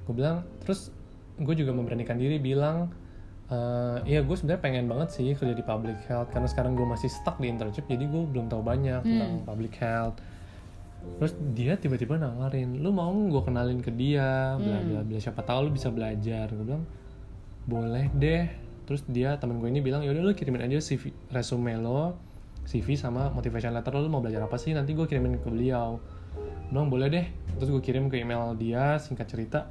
Gue 0.07 0.15
bilang 0.17 0.47
terus 0.63 0.95
gue 1.37 1.55
juga 1.55 1.73
memberanikan 1.77 2.17
diri 2.17 2.41
bilang 2.41 2.89
"Eh, 3.47 3.99
iya 4.11 4.21
gue 4.27 4.35
sebenarnya 4.35 4.63
pengen 4.63 4.85
banget 4.91 5.09
sih 5.15 5.31
kerja 5.37 5.55
di 5.55 5.63
public 5.63 6.03
health 6.11 6.35
karena 6.35 6.49
sekarang 6.51 6.75
gue 6.75 6.83
masih 6.83 7.07
stuck 7.07 7.39
di 7.39 7.47
internship 7.47 7.87
jadi 7.87 8.03
gue 8.09 8.23
belum 8.27 8.51
tahu 8.51 8.63
banyak 8.65 9.07
tentang 9.07 9.33
public 9.47 9.75
health. 9.79 10.19
Terus 11.07 11.33
dia 11.55 11.79
tiba-tiba 11.79 12.19
nawarin 12.19 12.83
lu 12.83 12.91
mau 12.91 13.15
gue 13.15 13.43
kenalin 13.47 13.79
ke 13.79 13.95
dia? 13.95 14.59
Bla 14.59 14.83
bla 14.83 15.01
bla. 15.07 15.19
Siapa 15.23 15.47
tahu 15.47 15.69
lu 15.69 15.71
bisa 15.71 15.95
belajar. 15.95 16.51
Gue 16.51 16.67
bilang 16.67 16.85
boleh 17.71 18.11
deh. 18.19 18.51
Terus 18.91 19.07
dia 19.07 19.39
temen 19.39 19.63
gue 19.63 19.71
ini 19.71 19.79
bilang 19.79 20.03
yaudah 20.03 20.23
lu 20.23 20.35
kirimin 20.35 20.67
aja 20.67 20.83
CV 20.83 21.15
resume 21.31 21.75
lo 21.79 22.19
CV 22.67 22.99
sama 22.99 23.31
motivation 23.31 23.71
letter 23.71 23.95
lo 23.95 24.03
lu 24.03 24.11
mau 24.11 24.19
belajar 24.19 24.43
apa 24.43 24.59
sih? 24.59 24.75
Nanti 24.75 24.99
gue 24.99 25.07
kirimin 25.07 25.39
ke 25.39 25.47
beliau. 25.47 26.03
Bilang 26.75 26.91
boleh 26.91 27.07
deh. 27.07 27.27
Terus 27.63 27.71
gue 27.71 27.83
kirim 27.85 28.11
ke 28.11 28.19
email 28.19 28.59
dia 28.59 28.99
singkat 28.99 29.31
cerita 29.31 29.71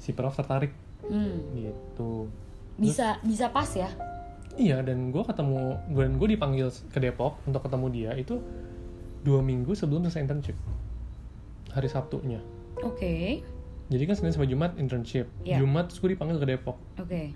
si 0.00 0.10
prof 0.10 0.32
tertarik 0.32 0.72
Hmm. 1.02 1.40
gitu 1.54 2.28
Bisa 2.76 3.18
bisa 3.20 3.48
pas 3.48 3.66
ya. 3.68 3.88
iya 4.54 4.78
dan 4.78 5.08
gue 5.08 5.20
ketemu 5.20 5.58
gue 5.88 6.04
gue 6.12 6.28
dipanggil 6.30 6.68
ke 6.86 6.98
Depok 6.98 7.40
untuk 7.44 7.60
ketemu 7.60 7.86
dia 7.88 8.10
itu 8.14 8.36
dua 9.20 9.40
minggu 9.40 9.72
sebelum 9.72 10.02
selesai 10.02 10.22
internship 10.22 10.56
hari 11.70 11.86
Sabtunya 11.86 12.40
Oke. 12.80 13.40
jadi 13.86 14.02
kan 14.04 14.14
Senin 14.14 14.32
sampai 14.32 14.46
Jumat 14.46 14.76
internship 14.76 15.28
Iya. 15.40 15.58
Jumat 15.58 15.88
terus 15.88 15.98
gue 15.98 16.10
dipanggil 16.12 16.36
ke 16.36 16.46
Depok 16.48 16.76
Oke. 16.96 17.32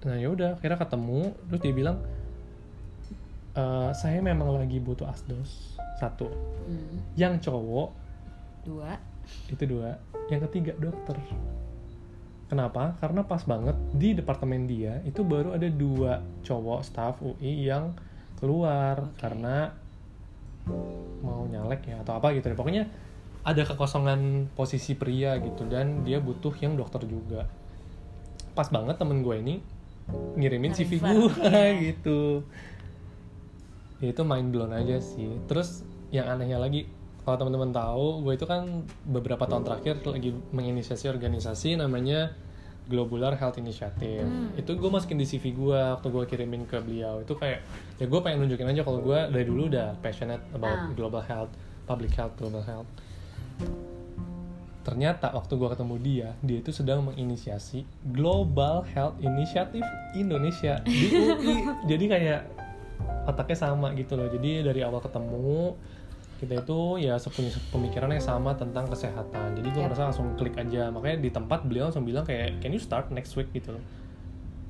nah 0.00 0.14
ya 0.14 0.28
udah 0.28 0.54
akhirnya 0.54 0.76
ketemu 0.76 1.20
terus 1.44 1.60
dia 1.60 1.72
bilang 1.72 1.96
"Eh, 3.52 3.90
saya 3.92 4.20
memang 4.20 4.54
lagi 4.54 4.78
butuh 4.78 5.06
asdos 5.06 5.74
satu 5.96 6.30
Hmm. 6.64 6.94
yang 7.14 7.36
cowok 7.36 7.90
Dua. 8.62 8.94
itu 9.48 9.64
dua 9.64 9.98
yang 10.28 10.40
ketiga 10.44 10.72
dokter 10.76 11.16
kenapa? 12.48 12.96
Karena 12.98 13.22
pas 13.22 13.44
banget 13.44 13.76
di 13.94 14.16
departemen 14.16 14.64
dia 14.64 15.04
itu 15.04 15.22
baru 15.22 15.54
ada 15.54 15.68
dua 15.68 16.24
cowok 16.42 16.80
staff 16.82 17.20
UI 17.20 17.68
yang 17.68 17.94
keluar 18.40 19.12
Oke. 19.12 19.20
karena 19.20 19.72
mau 21.24 21.48
nyalek 21.48 21.88
ya 21.88 22.00
atau 22.02 22.16
apa 22.18 22.32
gitu 22.34 22.50
deh. 22.52 22.58
Pokoknya 22.58 22.88
ada 23.44 23.62
kekosongan 23.64 24.52
posisi 24.52 24.92
pria 24.98 25.36
gitu 25.40 25.64
dan 25.68 26.02
dia 26.04 26.18
butuh 26.18 26.52
yang 26.60 26.74
dokter 26.74 27.04
juga. 27.04 27.48
Pas 28.56 28.68
banget 28.68 28.98
temen 28.98 29.22
gue 29.22 29.36
ini 29.38 29.54
ngirimin 30.36 30.72
CV 30.72 31.00
gue 31.00 31.32
iya. 31.44 31.76
gitu. 31.92 32.42
Ya 34.00 34.08
itu 34.12 34.22
mind 34.24 34.50
blown 34.52 34.72
aja 34.72 35.00
sih. 35.00 35.28
Terus 35.48 35.84
yang 36.08 36.28
anehnya 36.28 36.56
lagi 36.56 36.88
kalau 37.28 37.44
teman-teman 37.44 37.76
tahu 37.76 38.24
gue 38.24 38.40
itu 38.40 38.48
kan 38.48 38.88
beberapa 39.04 39.44
tahun 39.44 39.68
terakhir 39.68 40.00
lagi 40.08 40.32
menginisiasi 40.48 41.12
organisasi 41.12 41.76
namanya 41.76 42.32
Globular 42.88 43.36
Health 43.36 43.60
Initiative. 43.60 44.24
Hmm. 44.24 44.56
itu 44.56 44.72
gue 44.72 44.88
masukin 44.88 45.20
di 45.20 45.28
CV 45.28 45.52
gue 45.52 45.76
waktu 45.76 46.08
gue 46.08 46.24
kirimin 46.24 46.64
ke 46.64 46.80
beliau. 46.80 47.20
Itu 47.20 47.36
kayak 47.36 47.60
ya 48.00 48.08
gue 48.08 48.20
pengen 48.24 48.48
nunjukin 48.48 48.64
aja 48.64 48.80
kalau 48.80 49.04
gue 49.04 49.28
dari 49.28 49.44
dulu 49.44 49.68
udah 49.68 50.00
passionate 50.00 50.40
about 50.56 50.88
Ah. 50.88 50.96
global 50.96 51.20
health 51.20 51.52
public 51.84 52.16
health 52.16 52.32
global 52.40 52.64
health. 52.64 52.88
Ternyata 54.88 55.36
waktu 55.36 55.52
gue 55.52 55.68
ketemu 55.68 55.94
dia 56.00 56.28
dia 56.40 56.58
itu 56.64 56.72
sedang 56.72 57.04
menginisiasi 57.04 57.84
Global 58.08 58.88
Health 58.88 59.20
Initiative 59.20 59.84
Indonesia 60.16 60.80
di 60.80 61.12
UI 61.12 61.60
jadi 61.92 62.04
kayak 62.08 62.40
otaknya 63.28 63.58
sama 63.60 63.92
gitu 63.92 64.16
loh. 64.16 64.32
Jadi 64.32 64.64
dari 64.64 64.80
awal 64.80 65.04
ketemu 65.04 65.76
kita 66.38 66.62
itu 66.62 66.78
ya 67.02 67.18
punya 67.18 67.50
pemikiran 67.74 68.14
yang 68.14 68.22
sama 68.22 68.54
tentang 68.54 68.86
kesehatan. 68.86 69.58
Jadi 69.58 69.68
gue 69.74 69.82
Yap. 69.82 69.90
merasa 69.90 70.02
langsung 70.06 70.38
klik 70.38 70.54
aja. 70.54 70.86
Makanya 70.94 71.18
di 71.18 71.30
tempat 71.34 71.66
beliau 71.66 71.90
langsung 71.90 72.06
bilang 72.06 72.22
kayak 72.22 72.62
can 72.62 72.70
you 72.70 72.78
start 72.78 73.10
next 73.10 73.34
week? 73.34 73.50
gitu 73.50 73.74
loh. 73.74 73.82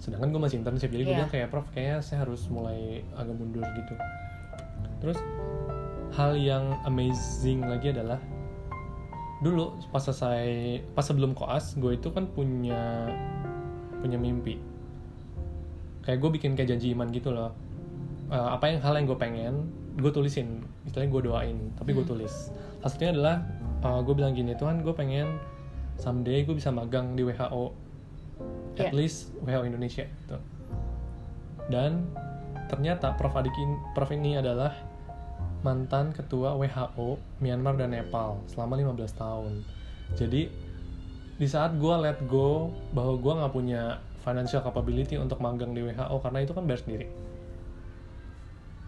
Sedangkan 0.00 0.32
gue 0.32 0.40
masih 0.40 0.56
internship 0.64 0.88
jadi 0.88 1.02
gue 1.04 1.12
Iya. 1.12 1.18
bilang 1.22 1.32
kayak 1.32 1.48
prof 1.52 1.66
kayaknya 1.76 2.00
saya 2.00 2.24
harus 2.24 2.48
mulai 2.48 3.04
agak 3.12 3.34
mundur 3.36 3.66
gitu. 3.76 3.94
Terus 5.04 5.18
hal 6.16 6.32
yang 6.40 6.72
amazing 6.88 7.60
lagi 7.68 7.92
adalah 7.92 8.16
dulu 9.44 9.76
pas 9.94 10.02
selesai 10.02 10.80
pas 10.96 11.04
sebelum 11.04 11.30
koas 11.36 11.76
gue 11.78 11.94
itu 11.94 12.08
kan 12.10 12.26
punya 12.32 13.06
punya 14.00 14.16
mimpi. 14.16 14.56
Kayak 16.00 16.18
gue 16.24 16.30
bikin 16.40 16.50
kayak 16.56 16.72
janji 16.72 16.96
iman 16.96 17.12
gitu 17.12 17.28
loh. 17.28 17.52
Eh, 18.32 18.48
apa 18.56 18.72
yang 18.72 18.80
hal 18.80 18.96
yang 18.96 19.04
gue 19.04 19.18
pengen 19.20 19.54
gue 19.98 20.10
tulisin. 20.10 20.62
Istilahnya 20.86 21.10
gue 21.10 21.22
doain 21.24 21.56
tapi 21.74 21.90
gue 21.92 22.02
Hmm. 22.02 22.12
tulis. 22.16 22.54
Salah 22.78 22.90
satunya 22.90 23.10
adalah 23.12 23.36
gue 24.00 24.14
bilang 24.14 24.32
gini 24.32 24.54
Tuhan 24.54 24.80
gue 24.80 24.90
pengen 24.90 25.38
someday 25.98 26.42
gue 26.42 26.54
bisa 26.54 26.70
magang 26.70 27.14
di 27.14 27.22
WHO 27.22 27.74
at 28.74 28.90
Yeah. 28.90 28.94
least 28.94 29.34
WHO 29.40 29.66
Indonesia 29.66 30.06
gitu. 30.06 30.38
Dan 31.68 32.06
ternyata 32.66 33.12
Prof. 33.14 33.34
Adik 33.34 33.54
in- 33.54 33.82
Prof. 33.92 34.08
ini 34.08 34.38
adalah 34.38 34.72
mantan 35.60 36.14
ketua 36.14 36.54
WHO 36.54 37.18
Myanmar 37.38 37.74
dan 37.74 37.90
Nepal 37.90 38.38
selama 38.46 38.78
15 38.78 39.10
tahun. 39.12 39.66
Jadi 40.14 40.46
di 41.34 41.46
saat 41.46 41.74
gue 41.74 41.94
let 41.98 42.18
go 42.26 42.70
bahwa 42.90 43.14
gue 43.18 43.32
nggak 43.34 43.52
punya 43.52 43.82
financial 44.22 44.62
capability 44.62 45.14
untuk 45.14 45.38
magang 45.38 45.74
di 45.74 45.82
WHO 45.82 46.18
karena 46.18 46.38
itu 46.42 46.50
kan 46.50 46.62
bayar 46.62 46.82
sendiri 46.82 47.06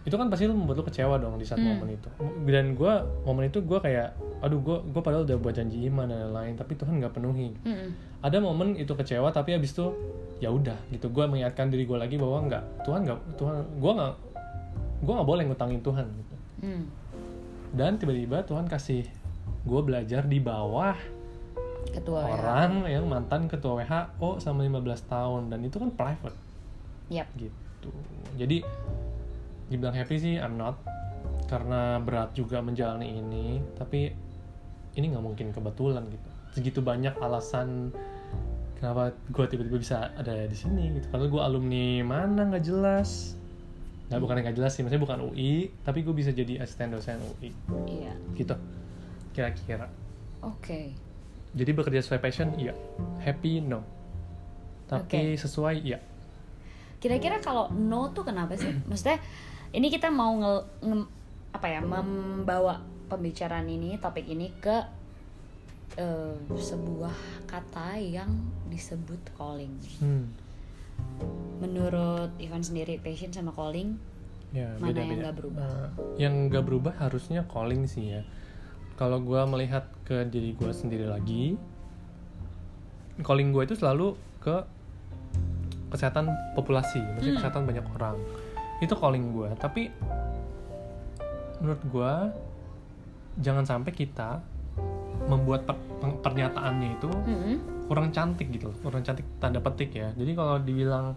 itu 0.01 0.13
kan 0.13 0.27
pasti 0.27 0.43
lu 0.43 0.53
membuat 0.53 0.77
lu 0.77 0.85
kecewa 0.85 1.15
dong 1.15 1.35
di 1.35 1.43
saat 1.43 1.57
Hmm. 1.57 1.77
momen 1.77 1.93
itu 1.93 2.09
dan 2.47 2.73
gue 2.73 2.93
momen 3.21 3.43
itu 3.45 3.59
gue 3.59 3.77
kayak 3.77 4.11
aduh 4.39 4.57
gue 4.57 4.77
gue 4.87 4.99
padahal 4.99 5.23
udah 5.23 5.37
buat 5.37 5.53
janji 5.53 5.85
iman 5.85 6.05
dan 6.05 6.25
lain-lain 6.25 6.53
tapi 6.55 6.73
Tuhan 6.73 6.97
nggak 6.97 7.13
penuhi 7.13 7.53
Mm-mm. 7.59 7.89
ada 8.19 8.37
momen 8.37 8.73
itu 8.73 8.89
kecewa 8.91 9.29
tapi 9.29 9.53
habis 9.53 9.71
itu 9.71 9.93
ya 10.37 10.49
udah 10.49 10.73
gitu 10.89 11.05
gue 11.07 11.23
mengingatkan 11.23 11.67
diri 11.67 11.83
gue 11.83 11.95
lagi 11.95 12.15
bahwa 12.15 12.41
nggak 12.43 12.63
Tuhan 12.81 12.99
nggak 13.03 13.19
Tuhan 13.35 13.55
gue 13.77 13.91
nggak 13.93 14.13
gue 14.99 15.13
nggak 15.13 15.27
boleh 15.27 15.43
ngutangin 15.45 15.79
Tuhan 15.79 16.05
gitu 16.07 16.35
Mm. 16.61 16.83
dan 17.71 17.91
tiba-tiba 17.95 18.41
Tuhan 18.43 18.65
kasih 18.65 19.05
gue 19.61 19.81
belajar 19.81 20.21
di 20.23 20.37
bawah 20.37 20.93
Ketua 21.83 22.21
WHO. 22.23 22.33
orang 22.35 22.71
yang 22.85 23.05
mantan 23.05 23.45
ketua 23.45 23.81
WHO 23.81 24.37
sama 24.37 24.61
15 24.61 24.81
tahun 25.03 25.49
dan 25.49 25.59
itu 25.59 25.75
kan 25.75 25.89
private 25.89 26.37
Yap. 27.09 27.25
gitu 27.33 27.89
jadi 28.33 28.61
dibilang 29.71 29.95
happy 29.95 30.15
sih 30.19 30.35
I'm 30.35 30.59
not. 30.59 30.75
Karena 31.47 31.99
berat 31.99 32.35
juga 32.35 32.59
menjalani 32.59 33.07
ini 33.17 33.59
tapi 33.75 34.11
ini 34.91 35.05
nggak 35.07 35.23
mungkin 35.23 35.47
kebetulan 35.51 36.03
gitu. 36.07 36.27
Segitu 36.51 36.79
banyak 36.83 37.15
alasan 37.17 37.95
kenapa 38.75 39.15
gue 39.31 39.45
tiba-tiba 39.47 39.79
bisa 39.79 40.11
ada 40.13 40.43
di 40.43 40.55
sini 40.55 40.99
gitu. 40.99 41.07
Karena 41.07 41.27
gue 41.27 41.41
alumni 41.41 41.87
mana 42.03 42.51
nggak 42.51 42.63
jelas. 42.63 43.35
Nggak 44.11 44.19
bukan 44.19 44.35
yang 44.35 44.45
nggak 44.51 44.57
jelas 44.59 44.71
sih 44.75 44.83
maksudnya 44.83 45.03
bukan 45.03 45.19
UI 45.31 45.71
tapi 45.81 46.03
gue 46.03 46.11
bisa 46.11 46.35
jadi 46.35 46.59
asisten 46.59 46.91
dosen 46.91 47.15
UI 47.39 47.55
Iya. 47.87 48.11
gitu. 48.35 48.55
Kira-kira. 49.31 49.87
Oke. 50.43 50.91
jadi 51.51 51.71
bekerja 51.75 51.99
sesuai 51.99 52.19
passion? 52.19 52.55
Iya. 52.55 52.71
Happy? 53.19 53.59
No. 53.59 53.83
Tapi 54.87 55.35
Oke. 55.35 55.39
sesuai? 55.39 55.83
Iya. 55.83 55.99
Kira-kira 56.97 57.39
kalau 57.39 57.67
no 57.71 58.11
tuh 58.11 58.23
kenapa 58.23 58.55
sih? 58.55 58.71
Maksudnya 58.87 59.19
ini 59.71 59.87
kita 59.87 60.07
mau 60.07 60.35
nge, 60.35 60.53
nge- 60.83 61.11
apa 61.51 61.67
ya 61.67 61.79
membawa 61.79 62.79
pembicaraan 63.07 63.67
ini 63.67 63.99
topik 63.99 64.23
ini 64.25 64.51
ke 64.57 64.77
eh, 65.95 66.35
sebuah 66.49 67.15
kata 67.45 67.99
yang 67.99 68.31
disebut 68.67 69.19
calling. 69.35 69.75
hmm. 69.99 70.25
Menurut 71.59 72.31
Ivan 72.37 72.61
sendiri 72.61 72.95
passion 72.97 73.31
sama 73.31 73.51
calling 73.51 73.97
ya 74.51 74.67
Mana 74.77 74.91
beda 74.91 75.01
yang 75.01 75.19
nggak 75.19 75.35
berubah? 75.39 75.63
Nah, 75.63 75.87
yang 76.19 76.33
nggak 76.47 76.63
berubah 76.63 76.93
harusnya 76.99 77.47
calling 77.47 77.87
sih 77.87 78.11
ya 78.11 78.21
kalau 78.99 79.17
gue 79.17 79.39
melihat 79.47 79.87
ke 80.03 80.27
diri 80.27 80.53
gue 80.53 80.69
sendiri 80.69 81.07
lagi 81.07 81.55
calling 83.23 83.49
gue 83.49 83.63
itu 83.63 83.73
selalu 83.73 84.13
ke 84.37 84.61
kesehatan 85.89 86.29
populasi 86.53 86.99
maksudnya 86.99 87.33
Hmm. 87.33 87.39
kesehatan 87.39 87.63
banyak 87.65 87.85
orang 87.97 88.17
itu 88.81 88.93
calling 88.97 89.31
gue 89.31 89.49
tapi 89.55 89.93
menurut 91.61 91.83
gue 91.85 92.13
jangan 93.39 93.63
sampai 93.63 93.93
kita 93.93 94.41
membuat 95.29 95.69
per- 95.69 96.19
pernyataannya 96.25 96.89
itu 96.97 97.09
Mm-mm. 97.09 97.55
kurang 97.85 98.09
cantik 98.09 98.49
gitu 98.49 98.73
loh, 98.73 98.77
kurang 98.81 99.05
cantik 99.05 99.27
tanda 99.37 99.61
petik 99.61 99.93
ya. 99.93 100.09
Jadi 100.17 100.33
kalau 100.33 100.57
dibilang 100.57 101.13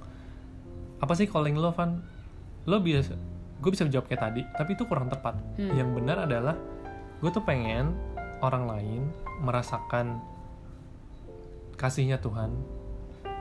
apa 1.01 1.13
sih 1.17 1.25
calling 1.25 1.57
lo 1.57 1.73
Van? 1.73 2.05
Lo 2.69 2.79
biasa 2.85 3.17
gue 3.65 3.71
bisa 3.73 3.89
jawab 3.89 4.05
kayak 4.13 4.21
tadi 4.29 4.43
tapi 4.61 4.77
itu 4.77 4.85
kurang 4.85 5.09
tepat. 5.09 5.41
Hmm. 5.57 5.73
yang 5.73 5.97
benar 5.97 6.29
adalah 6.29 6.53
gue 7.25 7.31
tuh 7.33 7.41
pengen 7.41 7.97
orang 8.45 8.69
lain 8.69 9.03
merasakan 9.41 10.21
kasihnya 11.81 12.21
Tuhan 12.21 12.53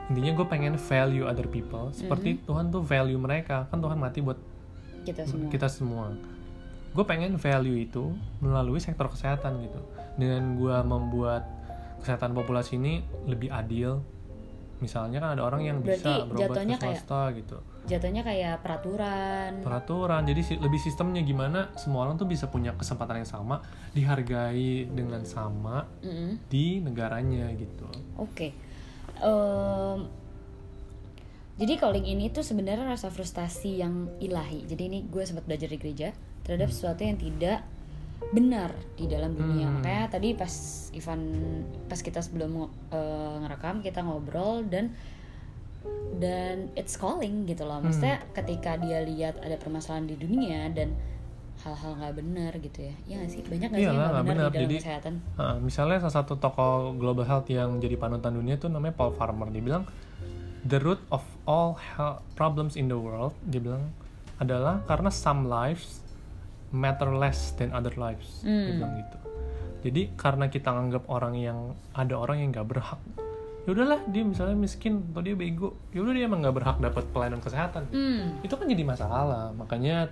intinya 0.06 0.32
gue 0.34 0.46
pengen 0.46 0.74
value 0.76 1.24
other 1.24 1.46
people. 1.46 1.88
Seperti 1.90 2.42
Tuhan 2.42 2.68
tuh 2.68 2.80
value 2.80 3.16
mereka. 3.16 3.66
Kan 3.66 3.78
Tuhan 3.78 3.96
mati 3.96 4.20
buat 4.20 4.36
kita 5.02 5.24
semua. 5.24 5.48
kita 5.48 5.68
semua. 5.68 6.04
Gue 6.90 7.04
pengen 7.04 7.34
value 7.34 7.78
itu 7.78 8.12
melalui 8.38 8.78
sektor 8.78 9.06
kesehatan 9.06 9.60
gitu. 9.60 9.80
Dengan 10.14 10.54
gue 10.54 10.76
membuat 10.80 11.42
kesehatan 11.98 12.32
populasi 12.32 12.76
ini 12.76 12.98
lebih 13.24 13.48
adil. 13.48 13.98
Misalnya 14.76 15.18
kan 15.18 15.30
ada 15.32 15.42
orang 15.42 15.62
yang 15.62 15.78
bisa 15.80 16.02
Berarti 16.02 16.28
berobat 16.28 16.34
ke 16.34 16.44
jatuhnya 16.50 16.76
kayak- 16.76 16.92
swasta 16.98 17.22
gitu. 17.32 17.58
Jatuhnya 17.84 18.22
kayak 18.22 18.54
peraturan. 18.60 19.50
peraturan. 19.60 20.22
Jadi 20.24 20.40
si- 20.40 20.56
lebih 20.56 20.78
sistemnya 20.78 21.20
gimana 21.20 21.68
semua 21.74 22.04
orang 22.04 22.16
tuh 22.16 22.24
bisa 22.24 22.48
punya 22.48 22.72
kesempatan 22.72 23.20
yang 23.20 23.28
sama 23.28 23.60
dihargai 23.92 24.88
dengan 24.88 25.20
sama 25.24 25.84
Mm-mm. 26.00 26.40
di 26.48 26.80
negaranya 26.80 27.48
gitu. 27.52 27.84
Oke. 28.16 28.56
Em, 29.20 29.98
jadi 31.54 31.78
calling 31.78 32.02
ini 32.02 32.34
tuh 32.34 32.42
sebenarnya 32.42 32.82
rasa 32.82 33.14
frustasi 33.14 33.78
yang 33.78 34.10
ilahi. 34.18 34.66
Jadi 34.66 34.82
ini 34.90 34.98
gue 35.06 35.22
sempat 35.22 35.46
belajar 35.46 35.70
di 35.70 35.78
gereja 35.78 36.10
terhadap 36.42 36.74
sesuatu 36.74 37.06
yang 37.06 37.14
tidak 37.14 37.62
benar 38.34 38.74
di 38.98 39.06
dalam 39.06 39.38
dunia. 39.38 39.70
Hmm. 39.70 39.78
Makanya 39.78 40.04
tadi 40.10 40.34
pas 40.34 40.54
Ivan 40.90 41.20
pas 41.86 42.00
kita 42.02 42.18
sebelum 42.18 42.66
eh, 42.90 43.34
ngerekam 43.46 43.86
kita 43.86 44.02
ngobrol 44.02 44.66
dan 44.66 44.90
dan 46.18 46.74
it's 46.74 46.98
calling 46.98 47.46
gitu 47.46 47.62
loh. 47.62 47.78
Maksudnya 47.78 48.24
ketika 48.34 48.74
dia 48.80 49.04
lihat 49.04 49.38
ada 49.38 49.54
permasalahan 49.54 50.10
di 50.10 50.16
dunia 50.18 50.70
dan 50.74 50.94
hal-hal 51.64 51.92
nggak 51.96 52.14
benar 52.14 52.52
gitu 52.56 52.78
ya. 52.84 52.94
Iya 53.04 53.14
nggak 53.18 53.30
sih? 53.30 53.40
Banyak 53.42 53.68
nggak 53.72 53.80
sih 53.80 53.86
yang 53.86 53.96
Iyalah, 53.96 54.10
nggak 54.12 54.26
benar, 54.26 54.36
di 54.44 54.52
dalam 54.52 54.62
Jadi- 54.68 54.78
kesehatan? 54.78 55.14
Nah, 55.34 55.54
misalnya 55.58 55.96
salah 55.98 56.14
satu 56.14 56.32
tokoh 56.36 56.72
global 56.94 57.24
health 57.24 57.48
yang 57.48 57.70
jadi 57.78 57.96
panutan 57.96 58.32
dunia 58.32 58.54
tuh 58.54 58.68
namanya 58.68 58.92
Paul 58.92 59.16
Farmer. 59.16 59.48
Dia 59.48 59.64
bilang 59.64 59.88
the 60.62 60.76
root 60.76 61.00
of 61.08 61.24
all 61.44 61.74
health 61.76 62.20
problems 62.32 62.76
in 62.76 62.86
the 62.86 62.96
world, 62.96 63.32
dia 63.42 63.58
bilang 63.58 63.88
adalah 64.36 64.84
karena 64.84 65.08
some 65.08 65.46
lives 65.46 66.04
matter 66.68 67.08
less 67.08 67.54
than 67.54 67.70
other 67.70 67.94
lives. 67.94 68.42
Dia 68.42 68.50
Hmm. 68.50 68.76
bilang 68.76 68.92
gitu. 69.00 69.18
Jadi 69.84 70.02
karena 70.16 70.48
kita 70.48 70.68
anggap 70.68 71.04
orang 71.06 71.36
yang 71.36 71.58
ada 71.92 72.16
orang 72.16 72.40
yang 72.40 72.48
nggak 72.50 72.64
berhak, 72.66 73.00
ya 73.64 73.70
udahlah 73.70 74.00
dia 74.08 74.24
misalnya 74.24 74.56
miskin 74.56 75.00
atau 75.12 75.20
dia 75.20 75.32
bego, 75.32 75.76
ya 75.92 76.00
udah 76.00 76.12
dia 76.12 76.24
emang 76.24 76.40
nggak 76.40 76.56
berhak 76.56 76.76
dapat 76.80 77.04
pelayanan 77.08 77.40
kesehatan. 77.40 77.84
Hmm. 77.88 78.40
Itu 78.40 78.56
kan 78.56 78.64
jadi 78.64 78.80
masalah. 78.80 79.52
Makanya 79.52 80.08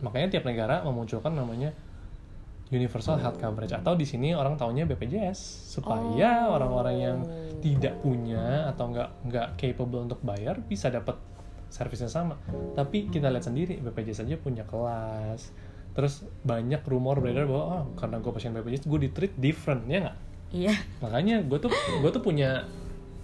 makanya 0.00 0.38
tiap 0.38 0.44
negara 0.48 0.80
memunculkan 0.82 1.32
namanya 1.32 1.72
universal 2.70 3.18
health 3.18 3.36
coverage 3.36 3.74
atau 3.74 3.98
di 3.98 4.06
sini 4.06 4.30
orang 4.30 4.54
taunya 4.54 4.86
BPJS 4.86 5.74
supaya 5.74 6.46
Oh. 6.46 6.54
orang-orang 6.54 6.96
yang 6.96 7.18
tidak 7.58 7.98
punya 7.98 8.70
atau 8.70 8.94
nggak 8.94 9.10
nggak 9.26 9.48
capable 9.58 10.06
untuk 10.06 10.22
bayar 10.22 10.62
bisa 10.62 10.86
dapat 10.86 11.18
servisnya 11.66 12.10
sama. 12.10 12.34
Tapi 12.74 13.10
kita 13.10 13.30
lihat 13.30 13.46
sendiri 13.46 13.78
BPJS 13.82 14.26
aja 14.26 14.38
punya 14.38 14.62
kelas. 14.66 15.50
Terus 15.94 16.22
banyak 16.46 16.82
rumor 16.86 17.18
beredar 17.18 17.50
bahwa 17.50 17.64
oh, 17.66 17.84
karena 17.98 18.22
gue 18.22 18.30
pasien 18.30 18.54
BPJS 18.54 18.86
gue 18.86 19.00
di 19.02 19.10
treat 19.10 19.34
different 19.34 19.86
ya 19.90 20.06
nggak? 20.06 20.18
Iya. 20.50 20.74
makanya 20.98 21.46
gue 21.46 21.62
tuh 21.62 21.70
gue 21.70 22.10
tuh 22.10 22.22
punya 22.22 22.66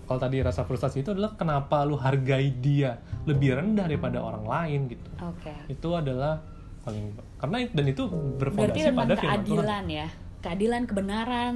kalau 0.06 0.22
tadi 0.22 0.38
rasa 0.38 0.62
frustasi 0.62 1.02
itu 1.02 1.10
adalah 1.10 1.34
kenapa 1.34 1.82
lu 1.82 1.98
hargai 1.98 2.54
dia 2.62 3.02
lebih 3.26 3.58
rendah 3.58 3.90
daripada 3.90 4.22
orang 4.22 4.46
lain 4.46 4.86
gitu 4.94 5.10
Oke. 5.18 5.50
itu 5.66 5.88
adalah 5.90 6.38
paling 6.86 7.04
karena 7.36 7.56
dan 7.68 7.84
itu 7.84 8.02
berfondasi 8.38 8.62
pada 8.62 8.86
firman 8.86 9.06
Tuhan 9.08 9.18
keadilan 9.42 9.84
ya, 9.90 10.06
keadilan 10.38 10.82
kebenaran. 10.84 11.54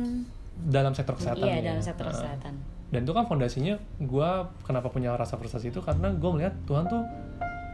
dalam 0.60 0.92
sektor 0.92 1.14
kesehatan 1.14 1.40
iya 1.40 1.56
ya. 1.56 1.62
dalam 1.70 1.80
sektor 1.80 2.04
Nah, 2.04 2.12
kesehatan. 2.12 2.54
dan 2.90 3.00
itu 3.00 3.12
kan 3.14 3.24
fondasinya 3.24 3.74
gue 3.96 4.30
kenapa 4.60 4.90
punya 4.90 5.14
rasa 5.14 5.38
frustasi 5.38 5.70
itu 5.70 5.80
karena 5.80 6.10
gue 6.10 6.30
melihat 6.30 6.52
Tuhan 6.66 6.84
tuh 6.84 7.00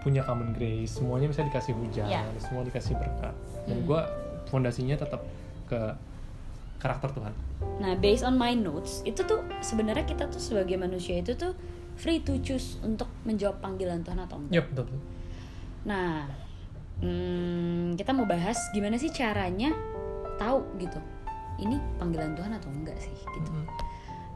punya 0.01 0.23
common 0.23 0.53
grace 0.53 0.95
semuanya 0.95 1.27
bisa 1.27 1.43
dikasih 1.43 1.75
hujan 1.75 2.07
Ya. 2.07 2.23
semua 2.39 2.63
dikasih 2.63 2.95
berkat 2.95 3.35
dan 3.65 3.77
Hmm. 3.77 3.87
gue 3.89 4.01
fondasinya 4.47 4.95
tetap 4.95 5.25
ke 5.67 5.81
karakter 6.79 7.11
Tuhan 7.11 7.35
Nah, 7.77 7.97
based 7.97 8.21
on 8.21 8.37
my 8.37 8.53
notes, 8.53 9.01
itu 9.03 9.25
tuh 9.25 9.41
sebenarnya 9.59 10.05
kita 10.05 10.29
tuh 10.29 10.39
sebagai 10.39 10.77
manusia 10.77 11.17
itu 11.17 11.33
tuh 11.33 11.57
free 11.97 12.21
to 12.21 12.37
choose 12.39 12.77
untuk 12.81 13.09
menjawab 13.25 13.59
panggilan 13.59 14.01
Tuhan 14.01 14.17
atau 14.19 14.37
enggak. 14.39 14.69
Betul, 14.71 14.85
betul. 14.87 15.01
Nah, 15.85 16.29
hmm, 17.01 17.97
kita 17.99 18.11
mau 18.17 18.25
bahas 18.29 18.57
gimana 18.73 18.97
sih 18.97 19.13
caranya 19.13 19.73
tahu 20.41 20.65
gitu. 20.81 21.01
Ini 21.57 21.77
panggilan 21.97 22.37
Tuhan 22.37 22.53
atau 22.57 22.69
enggak 22.69 22.97
sih 23.01 23.13
gitu. 23.13 23.51
Mm. 23.53 23.67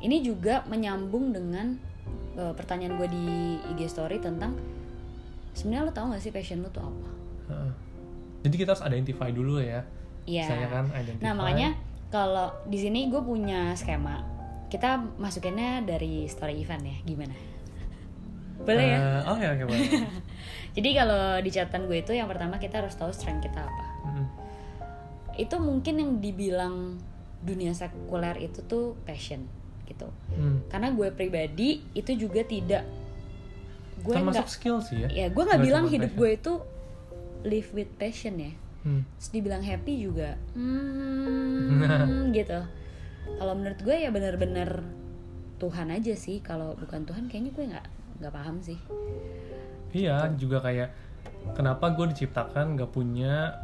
Ini 0.00 0.16
juga 0.24 0.64
menyambung 0.64 1.36
dengan 1.36 1.76
eh, 2.40 2.52
pertanyaan 2.56 2.96
gue 2.96 3.08
di 3.12 3.26
IG 3.76 3.92
story 3.92 4.16
tentang 4.16 4.56
sebenarnya 5.52 5.88
lo 5.88 5.92
tahu 5.92 6.06
gak 6.16 6.22
sih 6.24 6.32
passion 6.32 6.64
lo 6.64 6.72
tuh 6.72 6.80
apa? 6.80 7.10
Heeh. 7.52 7.72
Jadi 8.48 8.54
kita 8.56 8.72
harus 8.72 8.84
identify 8.88 9.28
dulu 9.28 9.60
ya. 9.60 9.84
Iya. 10.24 10.44
Saya 10.48 10.66
kan 10.72 10.88
identify. 10.96 11.24
Nah 11.24 11.32
makanya 11.36 11.68
kalau 12.08 12.48
di 12.64 12.78
sini 12.80 13.12
gue 13.12 13.20
punya 13.20 13.76
skema. 13.76 14.24
Kita 14.70 15.02
masukinnya 15.18 15.82
dari 15.82 16.30
story 16.30 16.62
event 16.62 16.86
ya, 16.86 16.96
gimana? 17.02 17.34
Boleh 18.64 18.86
ya? 18.86 18.98
Eh, 18.98 19.20
oh 19.30 19.36
ya, 19.40 19.48
oke 19.56 19.64
boleh. 19.68 19.88
Jadi 20.76 20.88
kalau 20.94 21.22
di 21.42 21.50
catatan 21.50 21.82
gue 21.90 21.98
itu 21.98 22.12
yang 22.14 22.28
pertama 22.30 22.60
kita 22.62 22.84
harus 22.84 22.94
tahu 22.94 23.10
strength 23.10 23.44
kita 23.48 23.66
apa. 23.66 23.86
Mm. 24.06 24.26
Itu 25.40 25.56
mungkin 25.58 25.94
yang 25.98 26.12
dibilang 26.20 27.00
dunia 27.40 27.72
sekuler 27.72 28.36
itu 28.38 28.60
tuh 28.64 28.94
passion 29.08 29.48
gitu. 29.88 30.06
Hmm. 30.36 30.62
Karena 30.70 30.92
gue 30.92 31.08
pribadi 31.10 31.82
itu 31.96 32.12
juga 32.14 32.44
tidak 32.46 32.84
gue 34.00 34.14
Termasuk 34.16 34.48
nggak 34.48 34.48
skill 34.48 34.78
sih 34.80 35.04
ya. 35.04 35.08
ya 35.12 35.26
gue 35.28 35.42
nggak 35.44 35.60
bilang 35.60 35.84
hidup 35.88 36.12
passion. 36.16 36.20
gue 36.20 36.30
itu 36.36 36.52
live 37.48 37.70
with 37.74 37.90
passion 37.96 38.34
ya. 38.38 38.52
Hmm. 38.80 39.02
Terus 39.18 39.28
dibilang 39.32 39.60
happy 39.60 39.92
juga 40.00 40.40
hmm, 40.56 42.32
gitu 42.32 42.60
kalau 43.36 43.52
menurut 43.52 43.80
gue 43.84 43.96
ya 43.96 44.08
bener-bener 44.08 44.80
Tuhan 45.60 45.92
aja 45.92 46.16
sih 46.16 46.40
kalau 46.40 46.72
bukan 46.80 47.04
Tuhan 47.04 47.28
kayaknya 47.28 47.52
gue 47.52 47.64
nggak 47.76 47.86
nggak 48.20 48.34
paham 48.36 48.60
sih 48.60 48.78
Iya, 49.90 50.30
juga 50.38 50.62
kayak 50.62 50.90
kenapa 51.58 51.90
gue 51.94 52.14
diciptakan 52.14 52.78
gak 52.78 52.90
punya 52.94 53.58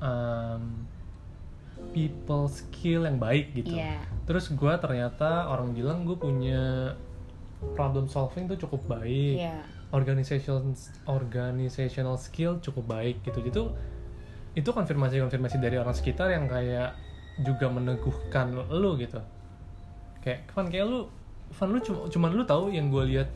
um, 0.00 0.84
people 1.96 2.46
skill 2.50 3.08
yang 3.08 3.16
baik 3.16 3.56
gitu. 3.56 3.78
Iya. 3.78 4.02
Terus 4.28 4.52
gue 4.52 4.72
ternyata 4.76 5.48
orang 5.48 5.72
bilang 5.72 6.04
gue 6.04 6.16
punya 6.18 6.92
problem 7.74 8.06
solving 8.06 8.44
tuh 8.46 8.60
cukup 8.68 9.00
baik. 9.00 9.40
Iya. 9.40 9.64
Organization 9.88 10.76
organizational 11.08 12.20
skill 12.20 12.60
cukup 12.60 12.84
baik 12.84 13.24
gitu. 13.24 13.40
Itu 13.40 13.62
itu 14.52 14.68
konfirmasi-konfirmasi 14.68 15.56
dari 15.62 15.80
orang 15.80 15.96
sekitar 15.96 16.28
yang 16.28 16.44
kayak 16.44 16.92
juga 17.40 17.72
meneguhkan 17.72 18.52
lu 18.68 19.00
gitu. 19.00 19.22
Kayak 20.20 20.44
Van 20.52 20.68
kayak 20.68 20.86
lu 20.92 21.08
Van 21.56 21.68
lu 21.72 21.80
cuma 21.80 22.04
cuman 22.12 22.30
lu 22.36 22.44
tahu 22.44 22.68
yang 22.68 22.92
gue 22.92 23.04
lihat 23.16 23.28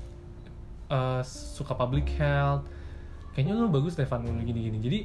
uh, 0.92 1.24
suka 1.24 1.72
public 1.72 2.12
health 2.14 2.68
kayaknya 3.33 3.57
lu 3.57 3.72
bagus 3.72 3.96
Stefan 3.96 4.28
lu 4.28 4.37
gini-gini 4.38 4.76
jadi 4.78 4.98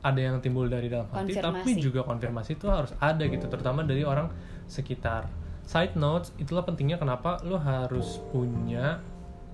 ada 0.00 0.16
yang 0.16 0.40
timbul 0.40 0.64
dari 0.64 0.88
dalam 0.88 1.04
hati 1.12 1.36
tapi 1.36 1.60
Konfirmasi. 1.60 1.84
juga 1.84 2.00
konfirmasi 2.02 2.56
itu 2.56 2.66
harus 2.72 2.96
ada 2.96 3.20
gitu 3.20 3.44
terutama 3.46 3.84
dari 3.84 4.00
orang 4.00 4.32
sekitar 4.64 5.28
side 5.60 5.92
notes 5.92 6.32
itulah 6.40 6.64
pentingnya 6.64 6.96
kenapa 6.96 7.36
lu 7.44 7.60
harus 7.60 8.16
punya 8.32 8.96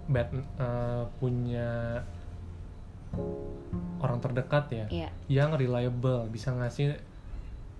bad 0.06 0.30
eh, 0.38 1.02
punya 1.18 1.98
orang 3.98 4.18
terdekat 4.22 4.64
ya 4.70 4.86
Iya. 4.86 5.08
yang 5.26 5.50
reliable 5.56 6.30
bisa 6.30 6.54
ngasih 6.54 6.94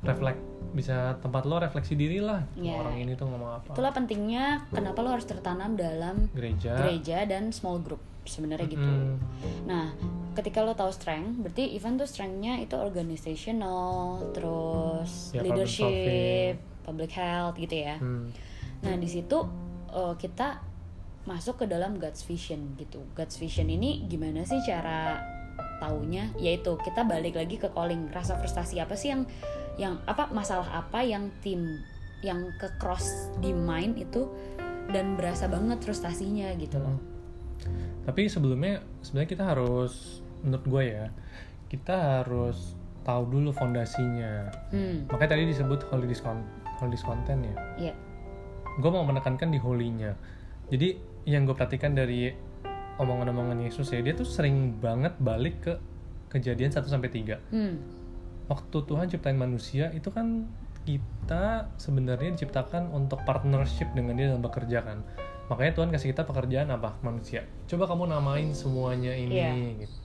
reflek 0.03 0.37
bisa 0.73 1.17
tempat 1.19 1.49
lo 1.49 1.57
refleksi 1.57 1.97
diri 1.97 2.21
lah 2.21 2.45
Iya. 2.53 2.77
orang 2.77 2.97
ini 2.99 3.13
tuh 3.15 3.27
ngomong 3.27 3.63
apa 3.63 3.73
Itulah 3.73 3.93
pentingnya 3.93 4.69
kenapa 4.69 4.99
lo 5.01 5.17
harus 5.17 5.25
tertanam 5.25 5.73
dalam 5.73 6.29
gereja 6.37 6.77
gereja 6.77 7.25
dan 7.25 7.49
small 7.49 7.81
group 7.81 8.03
sebenarnya 8.27 8.67
gitu. 8.67 8.83
Mm, 8.83 9.17
Nah, 9.71 9.95
ketika 10.35 10.59
lo 10.59 10.75
tahu 10.75 10.91
strength, 10.91 11.39
berarti 11.39 11.79
even 11.79 11.95
tuh 11.95 12.11
strengthnya 12.11 12.59
itu 12.59 12.75
organizational, 12.75 14.19
terus 14.35 15.31
Ya, 15.31 15.41
problem 15.41 15.63
leadership, 15.63 16.55
public 16.83 17.11
health 17.15 17.55
gitu 17.55 17.77
ya. 17.77 17.97
mm. 17.97 18.27
Nah, 18.83 18.95
di 18.99 19.07
situ 19.07 19.39
uh, 19.89 20.15
kita 20.19 20.59
masuk 21.23 21.63
ke 21.63 21.67
dalam 21.67 21.97
God's 21.97 22.23
vision 22.23 22.75
gitu. 22.75 23.03
God's 23.15 23.39
vision 23.39 23.67
ini 23.67 24.05
gimana 24.05 24.43
sih 24.43 24.59
cara 24.63 25.23
taunya? 25.79 26.31
Yaitu 26.37 26.75
kita 26.83 27.03
balik 27.03 27.35
lagi 27.35 27.57
ke 27.57 27.71
calling. 27.71 28.11
Rasa 28.11 28.35
frustasi 28.37 28.79
apa 28.79 28.95
sih 28.95 29.11
yang 29.11 29.23
yang 29.77 30.01
apa 30.09 30.33
masalah 30.33 30.69
apa 30.73 31.05
yang 31.05 31.29
tim 31.45 31.81
yang 32.25 32.49
ke 32.57 32.69
cross 32.81 33.29
di 33.45 33.53
mind 33.53 34.01
itu 34.01 34.25
dan 34.89 35.19
berasa 35.19 35.47
banget 35.47 35.83
frustasinya 35.85 36.49
gitu 36.57 36.81
loh. 36.81 36.97
tapi 38.07 38.31
sebelumnya 38.31 38.81
sebenarnya 39.03 39.31
kita 39.31 39.45
harus 39.45 40.23
menurut 40.41 40.65
gue 40.65 40.83
ya 40.87 41.07
kita 41.67 42.23
harus 42.23 42.79
tahu 43.03 43.23
dulu 43.39 43.55
fondasinya. 43.55 44.51
Hmm, 44.75 45.07
makanya 45.07 45.39
tadi 45.39 45.47
disebut 45.47 45.87
holy 45.91 46.11
discount 46.11 46.43
holy 46.79 46.91
discontent 46.95 47.43
ya. 47.43 47.57
Iya. 47.91 47.95
gue 48.77 48.91
mau 48.93 49.07
menekankan 49.09 49.49
di 49.49 49.57
holy-nya. 49.57 50.13
Jadi 50.69 50.99
yang 51.25 51.49
gue 51.49 51.57
perhatikan 51.57 51.97
dari 51.97 52.29
omongan-omongan 52.99 53.65
Yesus 53.67 53.93
ya 53.93 54.01
dia 54.05 54.13
tuh 54.13 54.27
sering 54.29 54.77
banget 54.81 55.17
balik 55.21 55.57
ke 55.65 55.73
kejadian 56.33 56.73
1 56.73 56.85
sampai 56.87 57.09
3 57.13 57.53
Hmm, 57.53 57.75
waktu 58.47 58.77
Tuhan 58.87 59.07
ciptain 59.11 59.39
manusia 59.39 59.91
itu 59.91 60.11
kan 60.11 60.47
kita 60.87 61.67
sebenarnya 61.83 62.39
diciptakan 62.39 62.95
untuk 62.95 63.19
partnership 63.27 63.91
dengan 63.91 64.15
dia 64.15 64.31
dalam 64.31 64.43
bekerja 64.43 64.87
kan. 64.87 65.03
Makanya 65.51 65.73
Tuhan 65.75 65.91
kasih 65.91 66.15
kita 66.15 66.23
pekerjaan 66.27 66.71
apa? 66.71 66.95
Manusia. 67.03 67.43
Coba 67.67 67.91
kamu 67.91 68.07
namain 68.11 68.51
semuanya 68.55 69.15
ini 69.15 69.35
Iya. 69.35 69.51
gitu. 69.83 69.97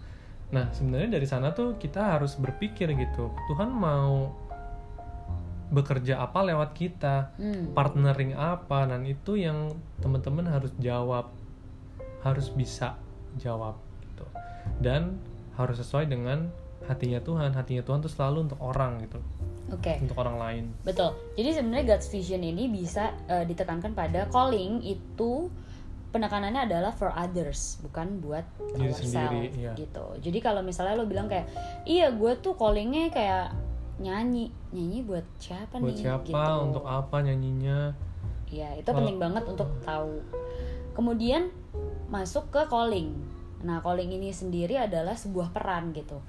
Nah 0.51 0.73
sebenarnya 0.73 1.21
dari 1.21 1.27
sana 1.30 1.54
tuh 1.54 1.77
kita 1.77 2.17
harus 2.17 2.34
berpikir 2.38 2.89
gitu. 2.97 3.30
Tuhan 3.49 3.69
mau 3.69 4.34
bekerja 5.71 6.19
apa 6.19 6.43
lewat 6.43 6.75
kita? 6.75 7.32
Hmm. 7.39 7.71
partnering 7.77 8.36
apa? 8.36 8.89
Dan 8.89 9.06
itu 9.08 9.38
yang 9.39 9.71
teman-teman 10.01 10.49
harus 10.49 10.73
jawab. 10.82 11.30
Harus 12.25 12.49
bisa 12.49 12.97
jawab 13.38 13.77
gitu. 14.04 14.25
Dan 14.82 15.17
harus 15.58 15.77
sesuai 15.80 16.10
dengan 16.10 16.49
hatinya 16.89 17.20
Tuhan 17.22 17.52
hatinya 17.54 17.84
Tuhan 17.86 18.00
tuh 18.02 18.12
selalu 18.12 18.50
untuk 18.50 18.60
orang 18.62 19.02
gitu 19.06 19.20
Oke. 19.72 20.02
untuk 20.04 20.17
orang 20.20 20.36
lain 20.36 20.63
Betul. 20.84 21.15
Jadi 21.39 21.50
sebenarnya 21.56 21.86
God's 21.96 22.10
vision 22.12 22.41
ini 22.44 22.67
bisa 22.67 23.15
eh, 23.30 23.46
ditekankan 23.48 23.96
pada 23.96 24.28
calling 24.28 24.84
itu 24.84 25.48
penekanannya 26.12 26.67
adalah 26.67 26.91
for 26.91 27.08
others, 27.15 27.80
bukan 27.80 28.20
buat 28.20 28.44
Diri 28.76 28.91
ourselves 28.91 29.15
sendiri, 29.15 29.48
iya. 29.56 29.72
gitu. 29.80 30.06
Jadi 30.20 30.44
kalau 30.44 30.60
misalnya 30.60 31.00
lo 31.00 31.08
bilang 31.08 31.32
kayak, 31.32 31.48
iya 31.88 32.12
gue 32.12 32.36
tuh 32.44 32.52
callingnya 32.60 33.08
kayak 33.15 33.56
nyanyi, 34.04 34.52
nyanyi 34.76 35.08
buat 35.08 35.24
siapa 35.39 35.80
buat 35.80 35.96
nih? 35.96 36.04
siapa 36.04 36.28
gitu. 36.28 36.67
untuk 36.67 36.84
apa 36.84 37.24
nyanyinya 37.24 37.96
Iya, 38.52 38.76
itu 38.76 38.84
Kalau- 38.91 39.00
penting 39.00 39.17
banget 39.24 39.44
untuk 39.48 39.72
tahu. 39.88 40.20
Kemudian 40.91 41.48
masuk 42.12 42.52
ke 42.52 42.67
calling. 42.67 43.15
Nah, 43.63 43.80
calling 43.80 44.12
ini 44.12 44.36
sendiri 44.36 44.76
adalah 44.76 45.15
sebuah 45.15 45.56
peran 45.56 45.96
gitu. 45.96 46.20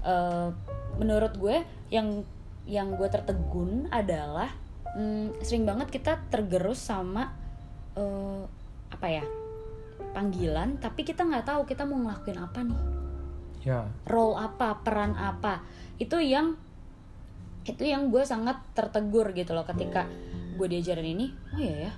Eh, 0.00 0.48
menurut 0.96 1.36
gue 1.36 1.60
yang 1.92 2.24
yang 2.64 2.96
gue 2.96 3.08
tertegun 3.08 3.88
adalah 3.92 4.48
mm, 4.96 5.44
sering 5.44 5.68
banget 5.68 5.92
kita 5.92 6.20
tergerus 6.32 6.80
sama 6.80 7.32
eh, 7.96 8.44
apa 8.90 9.06
ya 9.08 9.24
panggilan, 10.10 10.80
tapi 10.80 11.04
kita 11.06 11.22
nggak 11.22 11.46
tahu 11.46 11.62
kita 11.68 11.86
mau 11.86 12.00
ngelakuin 12.00 12.40
apa 12.40 12.60
nih 12.64 12.80
ya 13.60 13.84
role 14.08 14.40
apa, 14.40 14.80
peran 14.80 15.14
apa. 15.20 15.60
Itu 16.00 16.16
yang 16.16 16.56
itu 17.68 17.84
yang 17.84 18.08
gue 18.08 18.24
sangat 18.24 18.56
tertegur 18.72 19.36
gitu 19.36 19.52
loh 19.52 19.68
ketika 19.68 20.08
gue 20.56 20.66
diajarin 20.66 21.12
ini. 21.12 21.26
Oh 21.52 21.60
iya 21.60 21.76
ya. 21.76 21.92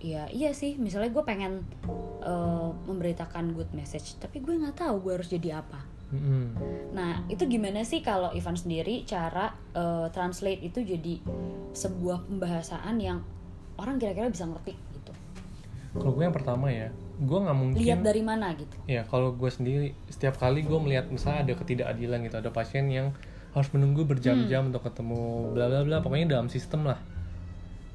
Iya, 0.00 0.22
iya 0.32 0.50
sih. 0.56 0.80
Misalnya 0.80 1.12
gue 1.12 1.24
pengen 1.24 1.64
eh, 2.20 2.70
memberitakan 2.84 3.56
good 3.56 3.72
message, 3.72 4.16
tapi 4.20 4.40
gue 4.44 4.56
nggak 4.56 4.80
tahu 4.80 5.08
gue 5.08 5.12
harus 5.20 5.28
jadi 5.32 5.60
apa. 5.60 5.99
Nah, 6.90 7.22
itu 7.26 7.46
gimana 7.46 7.80
sih 7.80 8.00
kalau 8.00 8.30
Ivan 8.30 8.54
sendiri 8.54 9.02
cara 9.04 9.54
eh, 9.70 10.10
translate 10.10 10.58
itu 10.60 10.82
jadi 10.82 11.22
sebuah 11.70 12.26
pembahasan 12.26 12.98
yang 12.98 13.22
orang 13.76 13.96
kira-kira 13.96 14.26
bisa 14.26 14.44
ngerti 14.44 14.74
gitu. 14.92 15.12
kalau 15.92 16.12
gue 16.12 16.22
yang 16.22 16.30
pertama 16.30 16.66
ya 16.68 16.90
gue 17.16 17.38
nggak 17.40 17.56
mungkin 17.56 17.78
Lihat 17.78 18.00
dari 18.00 18.20
mana 18.20 18.52
gitu. 18.52 18.74
ya 18.84 19.02
kalau 19.04 19.32
gue 19.32 19.48
sendiri 19.48 19.94
setiap 20.06 20.36
kali 20.36 20.60
gue 20.60 20.76
melihat 20.76 21.06
misalnya 21.06 21.42
ada 21.42 21.54
ketidakadilan 21.54 22.18
gitu 22.22 22.36
ada 22.36 22.50
pasien 22.50 22.86
yang 22.86 23.10
harus 23.50 23.70
menunggu 23.70 24.02
berjam-jam 24.04 24.62
Hmm. 24.62 24.70
untuk 24.70 24.82
ketemu 24.84 25.20
bla 25.50 25.66
bla 25.66 25.80
bla 25.82 25.96
pokoknya 25.98 26.26
dalam 26.32 26.46
sistem 26.46 26.86
lah 26.86 26.98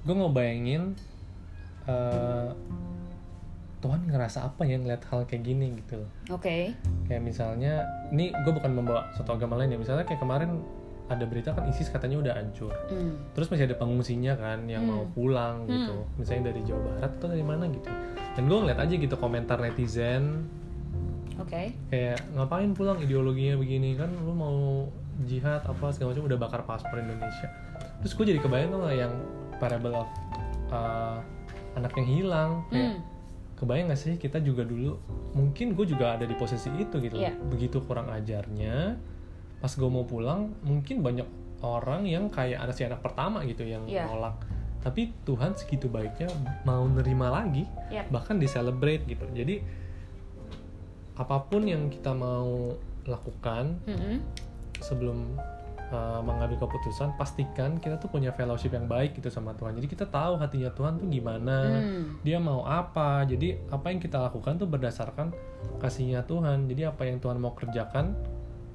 gue 0.01 0.11
mau 0.11 0.27
bayangin 0.27 0.95
eh, 1.85 2.49
Tuhan 3.85 4.01
ngerasa 4.03 4.39
apa 4.43 4.65
ya 4.65 4.75
ngeliat 4.75 5.05
hal 5.05 5.23
kayak 5.23 5.43
gini 5.43 5.77
gitu 5.77 6.01
loh 6.01 6.09
Oke. 6.31 6.73
kayak 7.05 7.21
misalnya 7.21 7.85
ini 8.09 8.33
gue 8.33 8.49
bukan 8.51 8.73
membawa 8.73 9.05
suatu 9.13 9.31
agama 9.31 9.55
lain 9.55 9.69
ya 9.69 9.79
misalnya 9.79 10.01
kayak 10.01 10.17
kemarin 10.17 10.57
ada 11.05 11.21
berita 11.23 11.53
kan 11.53 11.69
ISIS 11.69 11.87
katanya 11.87 12.17
udah 12.17 12.33
hancur 12.33 12.73
Hmm. 12.89 13.13
terus 13.31 13.45
masih 13.45 13.69
ada 13.69 13.77
pengungsinya 13.77 14.33
kan 14.33 14.65
yang 14.65 14.83
Hmm. 14.83 14.91
mau 14.91 15.03
pulang 15.07 15.69
gitu 15.69 15.93
misalnya 16.17 16.49
dari 16.49 16.65
Jawa 16.65 16.81
Barat 16.83 17.11
atau 17.13 17.29
dari 17.29 17.45
mana 17.45 17.69
gitu 17.69 17.89
dan 18.33 18.43
gue 18.43 18.57
ngeliat 18.57 18.79
aja 18.79 18.93
gitu 18.95 19.15
komentar 19.15 19.61
netizen 19.61 20.49
Oke. 21.37 21.75
kayak 21.85 22.17
ngapain 22.33 22.71
pulang 22.71 22.97
ideologinya 22.97 23.53
begini 23.53 23.93
kan 23.93 24.09
lu 24.17 24.31
mau 24.31 24.87
jihad 25.21 25.61
apa 25.61 25.91
segala 25.91 26.11
macam 26.11 26.25
udah 26.25 26.39
bakar 26.39 26.61
paspor 26.63 26.97
Indonesia 26.97 27.47
terus 27.99 28.11
gue 28.11 28.25
jadi 28.25 28.39
kebayang 28.39 28.71
tuh 28.71 28.89
yang 28.89 29.13
parable 29.55 29.95
of 29.95 30.09
uh, 30.69 31.19
anak 31.73 31.91
yang 31.93 32.07
hilang 32.09 32.51
kayak 32.67 32.97
Hmm. 32.97 33.13
Kebayang 33.55 33.87
gak 33.87 33.99
sih 33.99 34.13
kita 34.15 34.39
juga 34.39 34.67
dulu 34.67 34.99
mungkin 35.31 35.71
gue 35.73 35.85
juga 35.87 36.15
ada 36.15 36.23
di 36.23 36.35
posisi 36.35 36.67
itu 36.75 36.99
gitu 36.99 37.15
Iya. 37.15 37.31
begitu 37.47 37.79
kurang 37.81 38.11
ajarnya 38.11 38.99
pas 39.57 39.71
gue 39.71 39.87
mau 39.87 40.03
pulang 40.03 40.51
mungkin 40.61 40.99
banyak 40.99 41.25
orang 41.63 42.03
yang 42.03 42.27
kayak 42.27 42.59
ada 42.59 42.75
si 42.75 42.83
anak 42.83 42.99
pertama 42.99 43.41
gitu 43.47 43.63
yang 43.63 43.87
Iya. 43.87 44.05
nolak 44.05 44.35
tapi 44.83 45.09
Tuhan 45.25 45.55
segitu 45.57 45.89
baiknya 45.89 46.29
mau 46.61 46.85
nerima 46.85 47.31
lagi 47.31 47.65
Yap. 47.89 48.11
bahkan 48.11 48.37
di 48.37 48.45
celebrate 48.45 49.07
gitu 49.07 49.25
jadi 49.31 49.63
apa 51.15 51.47
pun 51.47 51.63
yang 51.63 51.87
kita 51.87 52.11
mau 52.11 52.75
lakukan 53.07 53.79
Mm-mm. 53.87 54.19
sebelum 54.83 55.39
uh, 55.89 56.21
mengambil 56.21 56.61
keputusan 56.61 57.13
pastikan 57.15 57.77
kita 57.77 57.97
tuh 57.97 58.09
punya 58.09 58.31
fellowship 58.31 58.73
yang 58.73 58.85
baik 58.85 59.17
gitu 59.17 59.27
sama 59.27 59.53
Tuhan 59.53 59.75
jadi 59.75 59.87
kita 59.89 60.05
tahu 60.07 60.37
hatinya 60.37 60.71
Tuhan 60.71 60.97
tuh 60.97 61.07
gimana 61.09 61.57
Hmm. 61.65 62.17
dia 62.21 62.37
mau 62.37 62.63
apa 62.63 63.25
jadi 63.25 63.59
apa 63.69 63.91
yang 63.91 63.99
kita 63.99 64.17
lakukan 64.21 64.57
tuh 64.57 64.65
berdasarkan 64.65 65.33
kasihnya 65.77 66.23
Tuhan 66.25 66.65
jadi 66.69 66.93
apa 66.93 67.05
yang 67.05 67.17
Tuhan 67.19 67.37
mau 67.37 67.53
kerjakan 67.53 68.15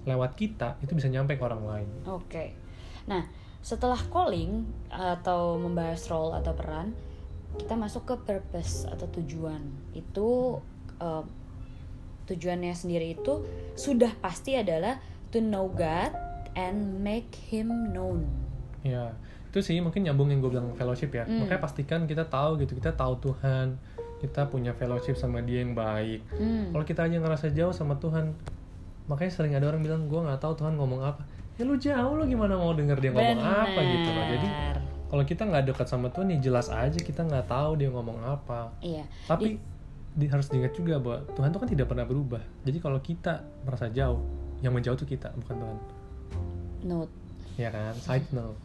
lewat 0.04 0.34
kita 0.34 0.80
itu 0.80 0.92
bisa 0.94 1.08
nyampe 1.08 1.36
ke 1.36 1.42
orang 1.44 1.62
lain 1.64 1.88
Oke. 2.08 2.56
Nah, 3.04 3.26
setelah 3.60 3.98
calling 4.08 4.64
atau 4.88 5.60
membahas 5.60 6.00
role 6.08 6.32
atau 6.36 6.52
peran, 6.56 6.96
kita 7.58 7.74
masuk 7.76 8.06
ke 8.06 8.14
purpose 8.22 8.86
atau 8.88 9.04
tujuan. 9.20 9.60
Itu 9.92 10.60
eh, 11.00 11.24
tujuannya 12.24 12.72
sendiri 12.72 13.18
itu 13.18 13.42
sudah 13.74 14.14
pasti 14.22 14.54
adalah 14.54 15.02
to 15.34 15.42
know 15.42 15.66
God 15.66 16.14
and 16.54 16.76
make 16.98 17.30
Him 17.48 17.68
known. 17.90 18.26
ya 18.80 19.12
itu 19.46 19.60
sih 19.60 19.76
mungkin 19.78 20.02
nyambung 20.02 20.28
yang 20.28 20.38
gue 20.38 20.50
bilang 20.50 20.70
fellowship 20.72 21.10
ya 21.10 21.22
Hmm. 21.22 21.42
makanya 21.42 21.60
pastikan 21.60 22.00
kita 22.04 22.24
tahu 22.24 22.56
gitu 22.56 22.72
kita 22.72 22.92
tahu 22.92 23.18
Tuhan 23.20 23.76
kita 24.18 24.46
punya 24.46 24.72
fellowship 24.72 25.14
sama 25.14 25.40
dia 25.40 25.60
yang 25.60 25.74
baik 25.74 26.22
Hmm. 26.32 26.70
kalau 26.70 26.84
kita 26.84 27.04
aja 27.04 27.16
ngerasa 27.16 27.50
jauh 27.50 27.70
sama 27.70 27.96
Tuhan 27.96 28.32
makanya 29.04 29.32
sering 29.32 29.52
ada 29.52 29.66
orang 29.66 29.80
bilang 29.80 30.06
gue 30.06 30.16
nggak 30.16 30.38
tahu 30.38 30.54
Tuhan 30.56 30.74
ngomong 30.74 31.02
apa 31.02 31.26
ya 31.54 31.62
lu 31.62 31.76
jauh 31.76 32.14
lu 32.14 32.24
gimana 32.24 32.54
mau 32.54 32.72
denger 32.72 32.96
dia 32.98 33.10
ngomong 33.10 33.40
apa 33.42 33.80
gitu 33.80 34.08
loh 34.08 34.24
jadi 34.30 34.48
kalau 35.06 35.24
kita 35.24 35.42
nggak 35.44 35.64
dekat 35.66 35.86
sama 35.86 36.08
Tuhan 36.08 36.30
ya 36.30 36.38
jelas 36.40 36.66
aja 36.68 36.96
kita 36.96 37.20
nggak 37.20 37.44
tahu 37.44 37.74
dia 37.74 37.90
ngomong 37.90 38.22
apa 38.22 38.70
Iya. 38.80 39.04
tapi 39.26 39.58
di, 40.10 40.26
harus 40.26 40.46
diingat 40.46 40.72
juga 40.72 40.96
bahwa 40.96 41.22
Tuhan 41.28 41.48
tuh 41.48 41.60
kan 41.60 41.68
tidak 41.68 41.86
pernah 41.86 42.02
berubah. 42.02 42.42
Jadi 42.60 42.78
kalau 42.78 42.98
kita 42.98 43.46
merasa 43.62 43.86
jauh, 43.88 44.18
yang 44.58 44.74
menjauh 44.74 44.98
tuh 44.98 45.06
kita 45.06 45.30
bukan 45.38 45.54
Tuhan. 45.56 45.78
Note 46.82 47.12
Ya 47.60 47.68
kan? 47.68 47.92
Side 47.92 48.32
note. 48.32 48.56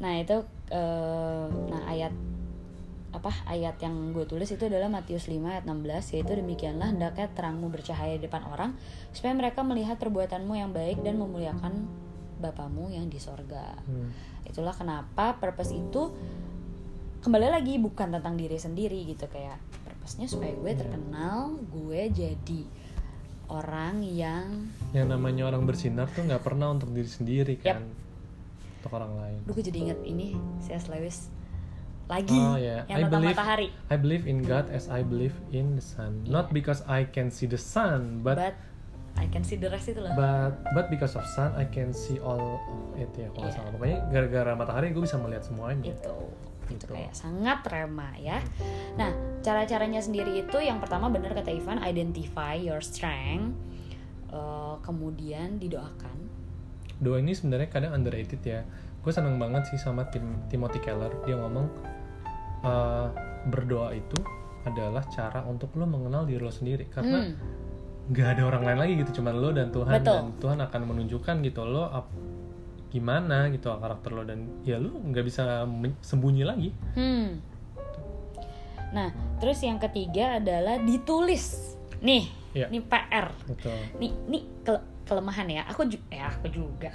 Nah 0.00 0.16
itu 0.16 0.40
eh, 0.72 1.46
nah 1.68 1.82
ayat 1.84 2.14
apa 3.08 3.32
ayat 3.48 3.80
yang 3.80 4.12
gue 4.12 4.24
tulis 4.28 4.48
itu 4.52 4.68
adalah 4.68 4.88
Matius 4.92 5.32
5 5.32 5.40
ayat 5.44 5.64
16 5.64 6.12
yaitu 6.16 6.32
demikianlah 6.36 6.92
hendaknya 6.92 7.26
terangmu 7.32 7.72
bercahaya 7.72 8.20
di 8.20 8.28
depan 8.28 8.44
orang 8.48 8.76
supaya 9.16 9.32
mereka 9.32 9.64
melihat 9.64 9.96
perbuatanmu 9.96 10.52
yang 10.56 10.70
baik 10.72 11.00
dan 11.04 11.16
memuliakan 11.16 11.88
Bapamu 12.38 12.86
yang 12.94 13.10
di 13.10 13.18
sorga. 13.18 13.74
Hmm. 13.82 14.14
Itulah 14.46 14.70
kenapa 14.70 15.34
purpose 15.42 15.74
itu 15.74 16.14
kembali 17.18 17.50
lagi 17.50 17.82
bukan 17.82 18.14
tentang 18.14 18.38
diri 18.38 18.54
sendiri 18.54 19.02
gitu 19.10 19.26
kayak 19.26 19.58
purpose-nya 19.82 20.30
supaya 20.30 20.54
gue 20.54 20.70
Iya. 20.70 20.78
terkenal, 20.86 21.58
gue 21.66 22.00
jadi 22.14 22.60
orang 23.48 24.00
yang 24.02 24.68
Yang 24.90 25.06
namanya 25.08 25.42
orang 25.46 25.64
bersinar 25.64 26.08
tuh 26.08 26.22
nggak 26.22 26.40
pernah 26.40 26.70
untuk 26.70 26.88
diri 26.90 27.04
sendiri 27.04 27.54
kan, 27.56 27.84
untuk 28.78 28.92
orang 28.92 29.12
lain. 29.14 29.38
Duh 29.44 29.52
gue 29.52 29.64
jadi 29.64 29.78
inget 29.82 30.00
ini 30.02 30.32
C.S. 30.62 30.88
Lewis 30.88 31.28
lagi 32.06 32.32
Oh, 32.32 32.56
ya. 32.56 32.88
yang 32.88 32.98
I 32.98 33.02
tentang 33.04 33.20
believe- 33.20 33.36
matahari. 33.36 33.68
I 33.88 33.96
believe 33.96 34.24
in 34.24 34.40
God 34.40 34.68
as 34.68 34.88
I 34.88 35.00
believe 35.02 35.36
in 35.50 35.76
the 35.76 35.84
sun. 35.84 36.24
Not 36.24 36.48
because 36.50 36.80
I 36.84 37.04
can 37.04 37.28
see 37.28 37.44
the 37.44 37.60
sun, 37.60 38.24
but 38.24 38.36
but 38.38 38.56
I 39.14 39.26
can 39.26 39.42
see 39.42 39.56
the 39.56 39.68
rest 39.68 39.88
itu 39.88 40.00
loh. 40.00 40.14
but 40.14 40.56
but 40.72 40.86
because 40.88 41.12
of 41.12 41.24
sun 41.28 41.52
I 41.52 41.66
can 41.66 41.90
see 41.90 42.16
all 42.16 42.40
of 42.56 42.60
it 42.96 43.12
ya 43.12 43.28
kalau 43.30 43.44
Iya. 43.44 43.54
salah. 43.54 43.70
Pokoknya 43.72 43.98
gara-gara 44.08 44.52
matahari 44.54 44.88
gue 44.88 45.04
bisa 45.04 45.16
melihat 45.16 45.44
semuanya. 45.44 45.84
itu 45.90 46.16
itu 46.70 46.84
Gitu. 46.84 46.92
kayak 46.92 47.12
sangat 47.12 47.64
rema 47.64 48.12
ya. 48.16 48.38
Nah, 48.94 49.10
cara-caranya 49.40 49.98
sendiri 49.98 50.38
itu 50.38 50.58
yang 50.58 50.78
pertama 50.78 51.08
benar 51.08 51.32
kata 51.32 51.48
Ivan, 51.48 51.80
identify 51.80 52.54
your 52.54 52.78
strength. 52.78 53.56
Eh, 54.28 54.74
kemudian 54.82 55.56
didoakan. 55.56 56.16
Doa 56.98 57.16
ini 57.18 57.32
sebenarnya 57.32 57.68
kadang 57.68 57.92
underrated 57.94 58.42
ya. 58.42 58.60
Gue 59.00 59.08
seneng 59.08 59.38
banget 59.38 59.72
sih 59.72 59.78
sama 59.78 60.04
tim 60.08 60.20
Timothy 60.46 60.78
Keller. 60.78 61.12
Dia 61.24 61.36
ngomong 61.36 61.66
eh, 62.60 63.06
berdoa 63.46 63.94
itu 63.94 64.18
adalah 64.66 65.00
cara 65.08 65.40
untuk 65.42 65.72
lo 65.74 65.86
mengenal 65.86 66.26
diri 66.26 66.42
lo 66.42 66.50
sendiri 66.50 66.90
karena 66.90 67.22
Hmm, 67.22 67.38
nggak 68.10 68.28
ada 68.36 68.42
orang 68.44 68.62
lain 68.66 68.78
lagi 68.78 68.92
gitu 68.98 69.22
cuma 69.22 69.30
lo 69.30 69.48
dan 69.48 69.70
Tuhan 69.70 69.94
Betul. 70.02 70.12
dan 70.12 70.26
Tuhan 70.36 70.58
akan 70.60 70.80
menunjukkan 70.84 71.36
gitu 71.40 71.62
lo 71.62 71.86
ap- 71.86 72.12
gimana 72.88 73.48
gitu 73.48 73.68
karakter 73.70 74.10
lo 74.10 74.22
dan 74.22 74.48
ya 74.62 74.76
lo 74.76 74.90
nggak 74.90 75.24
bisa 75.24 75.64
sembunyi 76.00 76.42
lagi 76.42 76.70
hmm. 76.96 77.28
Nah, 78.88 79.12
terus 79.36 79.60
yang 79.60 79.76
ketiga 79.76 80.40
adalah 80.40 80.80
ditulis. 80.80 81.76
Nih, 82.00 82.24
Iya. 82.56 82.72
nih 82.72 82.80
PR. 82.80 83.28
betul 83.44 83.76
nih 84.00 84.12
nih 84.24 84.42
ke- 84.64 84.86
kelemahan 85.04 85.44
ya 85.46 85.62
aku 85.68 85.84
juga 85.84 86.08
ya 86.08 86.32
aku 86.32 86.48
juga 86.48 86.88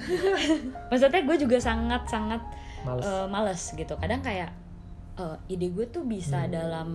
maksudnya 0.89 1.21
gue 1.21 1.37
juga 1.37 1.57
sangat 1.61 2.09
sangat 2.09 2.41
males 2.81 3.05
eh, 3.05 3.27
males 3.29 3.61
gitu 3.71 3.93
kadang 3.95 4.21
kayak 4.21 4.49
eh, 5.13 5.37
ide 5.47 5.69
gue 5.69 5.85
tuh 5.87 6.03
bisa 6.03 6.43
Hmm. 6.43 6.51
dalam 6.51 6.89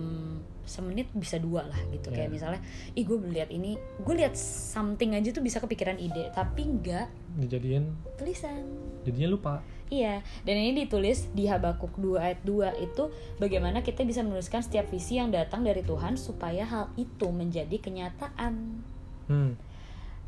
semenit 0.63 1.09
bisa 1.11 1.41
dua 1.41 1.65
lah 1.65 1.81
gitu 1.89 2.13
kayak 2.13 2.29
Iya. 2.29 2.35
misalnya 2.35 2.61
ih 2.93 3.01
gue 3.01 3.17
lihat 3.27 3.49
ini 3.49 3.73
gue 3.97 4.15
lihat 4.15 4.37
something 4.37 5.17
aja 5.17 5.33
tuh 5.33 5.41
bisa 5.41 5.57
kepikiran 5.57 5.97
ide 5.97 6.29
tapi 6.29 6.61
nggak 6.69 7.09
dijadiin 7.41 7.89
tulisan 8.15 8.63
jadinya 9.01 9.29
lupa 9.29 9.53
Iya, 9.89 10.21
dan 10.45 10.53
ini 10.53 10.85
ditulis 10.85 11.33
di 11.33 11.49
Habakuk 11.49 11.97
2 11.97 12.21
ayat 12.21 12.45
2 12.45 12.77
itu 12.77 13.09
bagaimana 13.41 13.81
kita 13.81 14.05
bisa 14.05 14.21
menuliskan 14.21 14.61
setiap 14.61 14.85
visi 14.85 15.17
yang 15.17 15.33
datang 15.33 15.65
dari 15.65 15.81
Tuhan 15.81 16.13
supaya 16.13 16.61
hal 16.61 16.93
itu 16.93 17.25
menjadi 17.33 17.73
kenyataan. 17.73 18.85
hmm. 19.25 19.57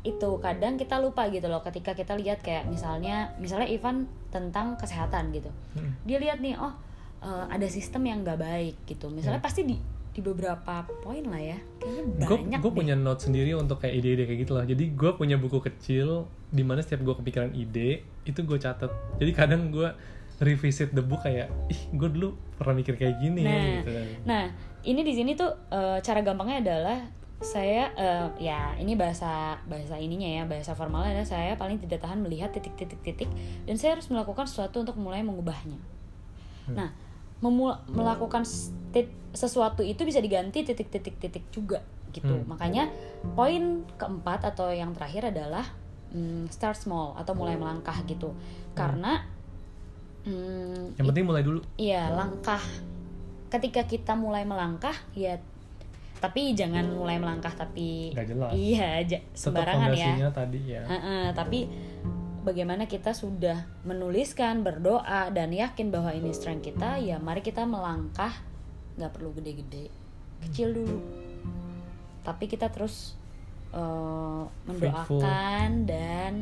Itu 0.02 0.42
kadang 0.42 0.74
kita 0.74 0.98
lupa 0.98 1.30
gitu 1.30 1.46
loh 1.46 1.62
ketika 1.62 1.94
kita 1.94 2.18
lihat 2.18 2.42
kayak 2.42 2.66
misalnya 2.66 3.38
misalnya 3.38 3.70
Ivan 3.70 4.10
tentang 4.34 4.74
kesehatan 4.74 5.30
gitu. 5.30 5.54
Hmm. 5.78 5.94
Dia 6.02 6.18
lihat 6.18 6.42
nih, 6.42 6.58
oh 6.58 6.74
eh, 7.22 7.44
ada 7.48 7.66
sistem 7.66 8.02
yang 8.04 8.18
nggak 8.20 8.36
baik 8.36 8.76
gitu. 8.84 9.06
Misalnya 9.08 9.38
Ya. 9.38 9.46
pasti 9.46 9.62
di 9.62 9.76
di 10.12 10.20
beberapa 10.20 10.84
poin 11.00 11.24
lah 11.24 11.40
ya. 11.40 11.56
Kayaknya 11.80 12.02
banyak 12.28 12.58
gue 12.60 12.72
punya 12.74 12.92
note 12.92 13.24
sendiri 13.24 13.56
untuk 13.56 13.80
kayak 13.80 13.96
ide-ide 13.96 14.28
kayak 14.28 14.40
gitu 14.44 14.52
loh 14.52 14.60
jadi 14.62 14.84
gue 14.92 15.10
punya 15.16 15.40
buku 15.40 15.56
kecil 15.58 16.28
di 16.52 16.60
mana 16.60 16.84
setiap 16.84 17.00
gue 17.00 17.14
kepikiran 17.16 17.56
ide 17.56 18.04
itu 18.22 18.40
gue 18.44 18.58
catat 18.60 18.92
jadi 19.16 19.32
kadang 19.32 19.72
gue 19.72 19.88
revisit 20.36 20.92
the 20.92 21.00
book 21.00 21.24
kayak 21.24 21.48
ih 21.66 21.80
gue 21.96 22.08
dulu 22.12 22.28
pernah 22.60 22.76
mikir 22.76 23.00
kayak 23.00 23.24
gini 23.24 23.40
Nah, 23.40 23.56
gitu 23.80 23.90
Nah, 24.28 24.44
ini 24.84 25.00
di 25.00 25.16
sini 25.16 25.32
tuh 25.32 25.48
eh, 25.72 25.98
cara 26.04 26.20
gampangnya 26.20 26.60
adalah 26.60 26.98
saya 27.40 27.88
eh, 27.96 28.52
ya 28.52 28.76
ini 28.76 28.92
bahasa 28.94 29.56
bahasa 29.64 29.96
ininya 29.96 30.28
ya 30.28 30.42
bahasa 30.44 30.76
formalnya 30.76 31.16
adalah 31.16 31.30
saya 31.32 31.56
paling 31.56 31.80
tidak 31.80 32.04
tahan 32.04 32.20
melihat 32.20 32.52
titik-titik-titik 32.52 33.32
dan 33.64 33.74
saya 33.80 33.96
harus 33.96 34.12
melakukan 34.12 34.44
sesuatu 34.44 34.84
untuk 34.84 35.00
mulai 35.00 35.24
mengubahnya. 35.24 35.80
Hmm. 36.68 36.76
Nah, 36.76 36.88
melakukan 37.90 38.46
sesuatu 39.32 39.80
itu 39.80 40.04
bisa 40.04 40.20
diganti 40.20 40.62
titik-titik-titik 40.62 41.48
juga 41.50 41.80
gitu. 42.12 42.44
Hmm. 42.44 42.46
Makanya 42.46 42.92
poin 43.32 43.82
keempat 43.96 44.52
atau 44.52 44.68
yang 44.68 44.92
terakhir 44.92 45.32
adalah 45.32 45.64
mm, 46.12 46.52
start 46.52 46.76
small 46.76 47.16
atau 47.16 47.32
mulai 47.32 47.56
melangkah 47.56 47.96
gitu. 48.04 48.36
Karena 48.76 49.24
mm, 50.28 51.00
yang 51.00 51.06
penting 51.08 51.24
mulai 51.24 51.42
dulu 51.42 51.64
Iya, 51.80 52.12
langkah. 52.12 52.60
Ketika 53.48 53.84
kita 53.88 54.16
mulai 54.16 54.44
melangkah, 54.44 54.94
ya 55.16 55.40
tapi 56.22 56.54
jangan 56.54 56.86
mulai 56.94 57.18
melangkah 57.18 57.50
tapi 57.50 58.14
nggak 58.14 58.26
jelas 58.30 58.54
iya 58.54 59.02
sembarangan 59.34 59.90
ya. 59.90 60.30
tadi 60.30 60.60
ya 60.70 60.82
Heeh, 60.86 61.24
tapi 61.34 61.66
bagaimana 62.42 62.90
kita 62.90 63.14
sudah 63.14 63.64
menuliskan, 63.86 64.66
berdoa 64.66 65.30
dan 65.30 65.54
yakin 65.54 65.94
bahwa 65.94 66.10
ini 66.10 66.34
strength 66.34 66.66
kita, 66.68 66.98
ya 66.98 67.22
mari 67.22 67.40
kita 67.40 67.62
melangkah 67.62 68.34
nggak 68.98 69.12
perlu 69.14 69.30
gede-gede, 69.38 69.88
kecil 70.46 70.74
dulu. 70.74 70.98
Tapi 72.22 72.44
kita 72.46 72.70
terus 72.70 73.18
eh, 73.72 74.42
mendoakan 74.68 75.70
dan 75.88 76.32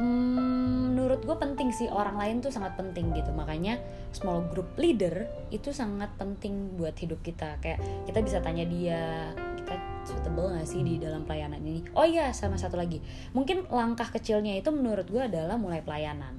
mm, 0.00 0.94
menurut 0.94 1.20
gue 1.24 1.36
penting 1.36 1.68
sih 1.72 1.88
orang 1.88 2.16
lain 2.16 2.36
tuh 2.44 2.52
sangat 2.52 2.76
penting 2.76 3.10
gitu. 3.12 3.30
Makanya 3.32 3.80
small 4.12 4.44
group 4.52 4.68
leader 4.76 5.28
itu 5.48 5.72
sangat 5.72 6.12
penting 6.16 6.76
buat 6.76 6.94
hidup 6.96 7.20
kita. 7.24 7.58
Kayak 7.60 7.80
kita 8.08 8.18
bisa 8.20 8.38
tanya 8.40 8.64
dia 8.68 9.32
kita 9.60 9.74
suitable 10.04 10.52
gak 10.56 10.68
sih 10.68 10.80
di 10.80 10.96
dalam 11.00 11.24
pelayanan 11.28 11.60
ini? 11.60 11.84
Oh 11.92 12.06
iya 12.06 12.32
sama 12.32 12.56
satu 12.56 12.76
lagi. 12.76 13.00
Mungkin 13.36 13.68
langkah 13.68 14.08
kecilnya 14.08 14.56
itu 14.56 14.72
menurut 14.72 15.08
gue 15.08 15.20
adalah 15.20 15.56
mulai 15.56 15.84
pelayanan. 15.84 16.36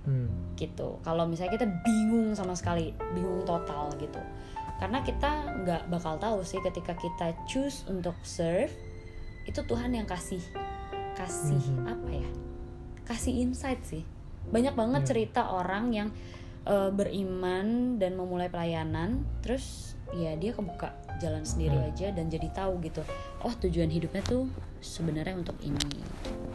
Hmm. 0.00 0.56
gitu. 0.56 0.96
Kalau 1.04 1.28
misalnya 1.28 1.60
kita 1.60 1.68
bingung 1.84 2.32
sama 2.32 2.56
sekali 2.56 2.96
bingung 3.12 3.44
total 3.44 3.92
gitu. 4.00 4.16
Karena 4.80 5.04
kita 5.04 5.60
nggak 5.60 5.92
bakal 5.92 6.16
tahu 6.16 6.40
sih 6.40 6.56
ketika 6.64 6.96
kita 6.96 7.36
choose 7.44 7.84
untuk 7.84 8.16
serve 8.24 8.72
itu 9.44 9.60
Tuhan 9.60 9.90
yang 9.90 10.04
kasih 10.04 10.42
kasih 11.14 11.60
Mhm. 11.60 11.84
apa 11.86 12.10
ya 12.10 12.30
kasih 13.04 13.32
insight 13.38 13.82
sih 13.82 14.04
banyak 14.48 14.72
banget 14.72 15.02
Iya. 15.02 15.08
cerita 15.08 15.42
orang 15.50 15.92
yang 15.92 16.08
eh, 16.60 16.92
beriman 16.92 17.96
dan 17.96 18.14
memulai 18.14 18.46
pelayanan 18.46 19.24
terus 19.40 19.96
ya 20.12 20.36
dia 20.36 20.52
kebuka 20.52 20.92
jalan 21.16 21.40
sendiri 21.40 21.72
Hmm. 21.72 21.88
aja 21.88 22.12
dan 22.12 22.28
jadi 22.28 22.52
tahu 22.52 22.80
gitu 22.80 23.00
oh 23.40 23.52
tujuan 23.56 23.88
hidupnya 23.88 24.20
tuh 24.20 24.44
sebenarnya 24.78 25.36
untuk 25.36 25.56
ini 25.60 25.80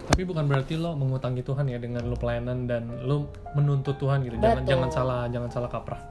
tapi 0.05 0.21
bukan 0.23 0.45
berarti 0.45 0.77
lo 0.77 0.93
mengutangi 0.93 1.41
Tuhan 1.41 1.65
ya 1.65 1.81
dengan 1.81 2.05
lo 2.05 2.13
pelayanan 2.13 2.69
dan 2.69 2.85
lo 3.01 3.33
menuntut 3.53 3.97
Tuhan 3.97 4.21
gitu 4.21 4.37
jangan 4.37 4.61
Betul. 4.61 4.69
jangan 4.69 4.89
salah 4.91 5.21
jangan 5.25 5.49
salah 5.49 5.69
kaprah 5.69 6.01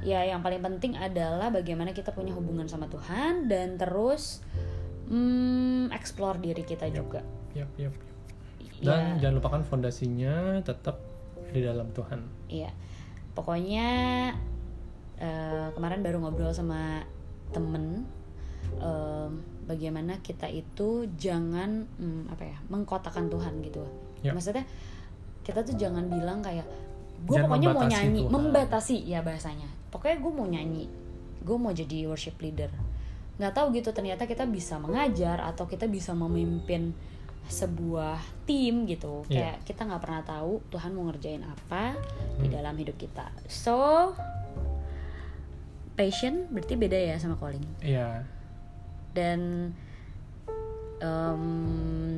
ya 0.00 0.24
yang 0.24 0.40
paling 0.40 0.64
penting 0.64 0.96
adalah 0.96 1.52
bagaimana 1.52 1.92
kita 1.92 2.16
punya 2.16 2.32
hubungan 2.32 2.64
sama 2.64 2.88
Tuhan 2.88 3.52
dan 3.52 3.76
terus 3.76 4.40
hmm, 5.10 5.90
explore 5.92 6.38
diri 6.38 6.62
kita 6.62 6.86
juga. 6.88 7.20
yap 7.52 7.70
yap 7.74 7.90
yap. 7.90 7.94
dan 8.80 9.18
ya 9.18 9.26
jangan 9.26 9.34
lupakan 9.42 9.62
fondasinya 9.66 10.62
tetap 10.62 11.02
di 11.50 11.60
dalam 11.60 11.90
Tuhan. 11.90 12.20
Iya. 12.46 12.70
Pokoknya 13.34 13.88
eh, 15.18 15.68
kemarin 15.74 16.00
baru 16.00 16.22
ngobrol 16.22 16.54
sama 16.54 17.02
temen 17.50 18.06
em, 18.78 19.32
bagaimana 19.66 20.22
kita 20.22 20.46
itu 20.46 21.10
jangan 21.18 21.90
hmm, 21.98 22.30
apa 22.30 22.44
ya 22.46 22.58
mengkotakan 22.70 23.26
Tuhan 23.26 23.58
gitu. 23.66 23.82
Ya. 24.20 24.36
maksudnya 24.36 24.68
kita 25.40 25.64
tuh 25.64 25.74
jangan 25.80 26.06
bilang 26.12 26.44
kayak 26.44 26.68
gue 27.26 27.36
pokoknya 27.36 27.68
mau 27.74 27.84
nyanyi. 27.84 28.22
Tuhan. 28.24 28.32
membatasi 28.32 28.96
ya 29.04 29.20
bahasanya. 29.20 29.68
Pokoknya 29.90 30.16
gue 30.22 30.32
mau 30.32 30.46
nyanyi. 30.46 30.86
Gue 31.42 31.56
mau 31.58 31.74
jadi 31.74 32.06
worship 32.06 32.38
leader 32.38 32.70
nggak 33.40 33.56
tahu 33.56 33.72
gitu 33.72 33.88
ternyata 33.90 34.24
kita 34.24 34.44
bisa 34.44 34.76
mengajar 34.76 35.40
atau 35.40 35.64
kita 35.64 35.88
bisa 35.88 36.12
memimpin 36.12 36.92
sebuah 37.48 38.20
tim 38.44 38.84
gitu 38.84 39.24
Iya. 39.26 39.56
kayak 39.56 39.56
kita 39.64 39.82
nggak 39.82 39.98
pernah 39.98 40.22
tahu 40.22 40.60
Tuhan 40.68 40.92
mau 40.92 41.08
ngerjain 41.08 41.42
apa 41.42 41.96
di 42.36 42.46
Hmm. 42.46 42.54
dalam 42.54 42.76
hidup 42.76 42.94
kita 42.94 43.32
so 43.48 44.12
passion 45.96 46.46
berarti 46.48 46.76
beda 46.76 46.94
ya 46.96 47.16
sama 47.16 47.34
calling 47.34 47.64
Iya 47.80 48.24
dan 49.10 49.72
em, 51.00 51.42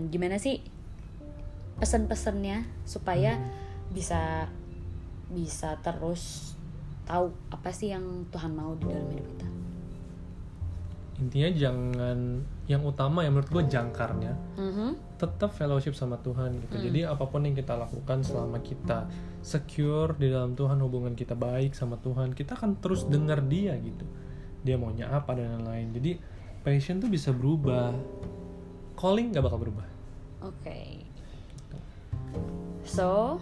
gimana 0.08 0.37
sih 0.37 0.61
pesan-pesannya 1.78 2.68
supaya 2.85 3.40
bisa 3.90 4.46
bisa 5.28 5.80
terus 5.80 6.52
tahu 7.02 7.32
apa 7.48 7.72
sih 7.72 7.90
yang 7.90 8.28
Tuhan 8.28 8.52
mau 8.52 8.76
di 8.76 8.85
dalam 8.85 9.08
hidup 9.08 9.26
kita. 9.26 9.48
Intinya 11.20 11.51
jangan 11.53 12.40
yang 12.66 12.83
utama 12.88 13.20
ya 13.20 13.29
menurut 13.29 13.53
gue 13.53 13.64
jangkarnya 13.68 14.33
Mhm. 14.57 15.20
tetap 15.20 15.53
fellowship 15.53 15.92
sama 15.92 16.16
Tuhan 16.18 16.57
gitu. 16.59 16.77
Hmm. 16.81 16.85
Jadi 16.88 17.01
apa 17.05 17.25
pun 17.29 17.44
yang 17.44 17.55
kita 17.55 17.77
lakukan 17.77 18.25
selama 18.25 18.59
kita 18.64 19.07
secure 19.44 20.16
di 20.16 20.33
dalam 20.33 20.57
Tuhan, 20.57 20.81
hubungan 20.81 21.12
kita 21.12 21.37
baik 21.37 21.77
sama 21.77 22.01
Tuhan, 22.01 22.33
kita 22.33 22.57
akan 22.57 22.81
terus 22.81 23.05
dengar 23.07 23.44
Dia 23.44 23.77
gitu. 23.79 24.09
Dia 24.64 24.81
maunya 24.81 25.12
apa 25.12 25.37
dan 25.37 25.62
lain-lain. 25.62 25.92
Jadi 25.94 26.12
passion 26.64 26.98
tuh 26.98 27.11
bisa 27.12 27.31
berubah. 27.31 27.92
Calling 28.96 29.31
nggak 29.35 29.44
bakal 29.44 29.59
berubah. 29.62 29.87
Oke. 30.42 31.07
So, 32.83 33.38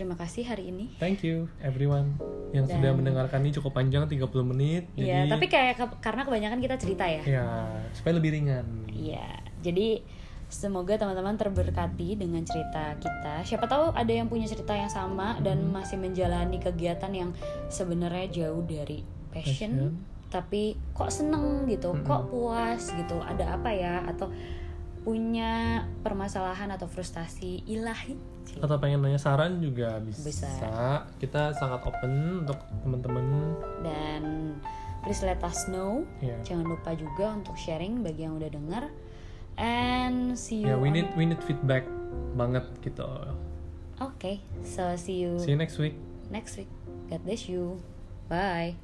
terima 0.00 0.16
kasih 0.16 0.48
hari 0.48 0.72
ini. 0.72 0.96
Thank 0.96 1.20
you 1.20 1.44
everyone 1.60 2.16
yang 2.56 2.64
Dan- 2.64 2.80
sudah 2.80 2.96
mendengarkan 2.96 3.44
ini 3.44 3.52
cukup 3.52 3.76
panjang 3.76 4.08
30 4.08 4.40
menit. 4.42 4.88
Iya, 4.96 5.28
Jadi 5.28 5.28
tapi 5.28 5.46
kayak 5.46 5.74
ke- 5.76 6.00
karena 6.00 6.24
kebanyakan 6.24 6.58
kita 6.58 6.80
cerita 6.80 7.04
ya. 7.04 7.20
ya 7.22 7.46
supaya 7.92 8.16
lebih 8.16 8.32
ringan. 8.32 8.64
Iya, 8.88 9.28
jadi 9.60 10.00
semoga 10.48 10.96
teman-teman 10.96 11.36
terberkati 11.36 12.16
dengan 12.16 12.40
cerita 12.42 12.96
kita. 12.96 13.44
Siapa 13.44 13.68
tahu 13.68 13.92
ada 13.92 14.08
yang 14.08 14.26
punya 14.26 14.48
cerita 14.48 14.72
yang 14.72 14.88
sama 14.88 15.36
dan 15.38 15.68
masih 15.68 16.00
menjalani 16.00 16.56
kegiatan 16.56 17.12
yang 17.12 17.30
sebenarnya 17.68 18.48
jauh 18.48 18.64
dari 18.64 19.04
passion, 19.30 19.76
Passion. 19.76 19.92
tapi 20.26 20.80
kok 20.90 21.12
seneng 21.12 21.68
gitu, 21.68 21.92
Mm-mm. 21.92 22.08
kok 22.08 22.32
puas 22.32 22.88
gitu. 22.88 23.20
Ada 23.20 23.60
apa 23.60 23.68
ya? 23.68 24.00
Atau 24.08 24.32
punya 25.00 25.84
permasalahan 26.02 26.72
atau 26.72 26.88
frustasi 26.88 27.62
ilahi? 27.64 28.29
Atau 28.60 28.76
pengen 28.76 29.00
nanya 29.00 29.16
saran 29.16 29.60
juga 29.60 30.00
bisa. 30.02 30.26
Bisa. 30.26 30.50
Kita 31.16 31.54
sangat 31.56 31.80
open 31.86 32.44
untuk 32.44 32.58
teman-teman. 32.82 33.24
Dan 33.80 34.22
please 35.00 35.22
let 35.22 35.40
us 35.40 35.64
know. 35.66 36.04
Ya. 36.20 36.36
Jangan 36.44 36.66
lupa 36.66 36.92
juga 36.92 37.32
untuk 37.32 37.56
sharing 37.56 38.04
bagi 38.04 38.26
yang 38.26 38.36
udah 38.36 38.50
dengar. 38.50 38.84
And 39.56 40.36
see 40.36 40.64
you. 40.64 40.72
Ya, 40.72 40.76
we 40.76 40.88
on- 40.88 40.96
need 40.96 41.08
we 41.16 41.24
need 41.24 41.40
feedback 41.44 41.84
banget 42.34 42.64
gitu. 42.80 43.06
Okay, 44.00 44.40
so 44.64 44.96
see 44.96 45.20
you 45.20 45.36
See 45.36 45.52
you 45.52 45.60
next 45.60 45.76
week. 45.76 45.92
next 46.32 46.56
week. 46.56 46.70
God 47.12 47.20
bless 47.24 47.44
you. 47.44 47.84
Bye. 48.28 48.78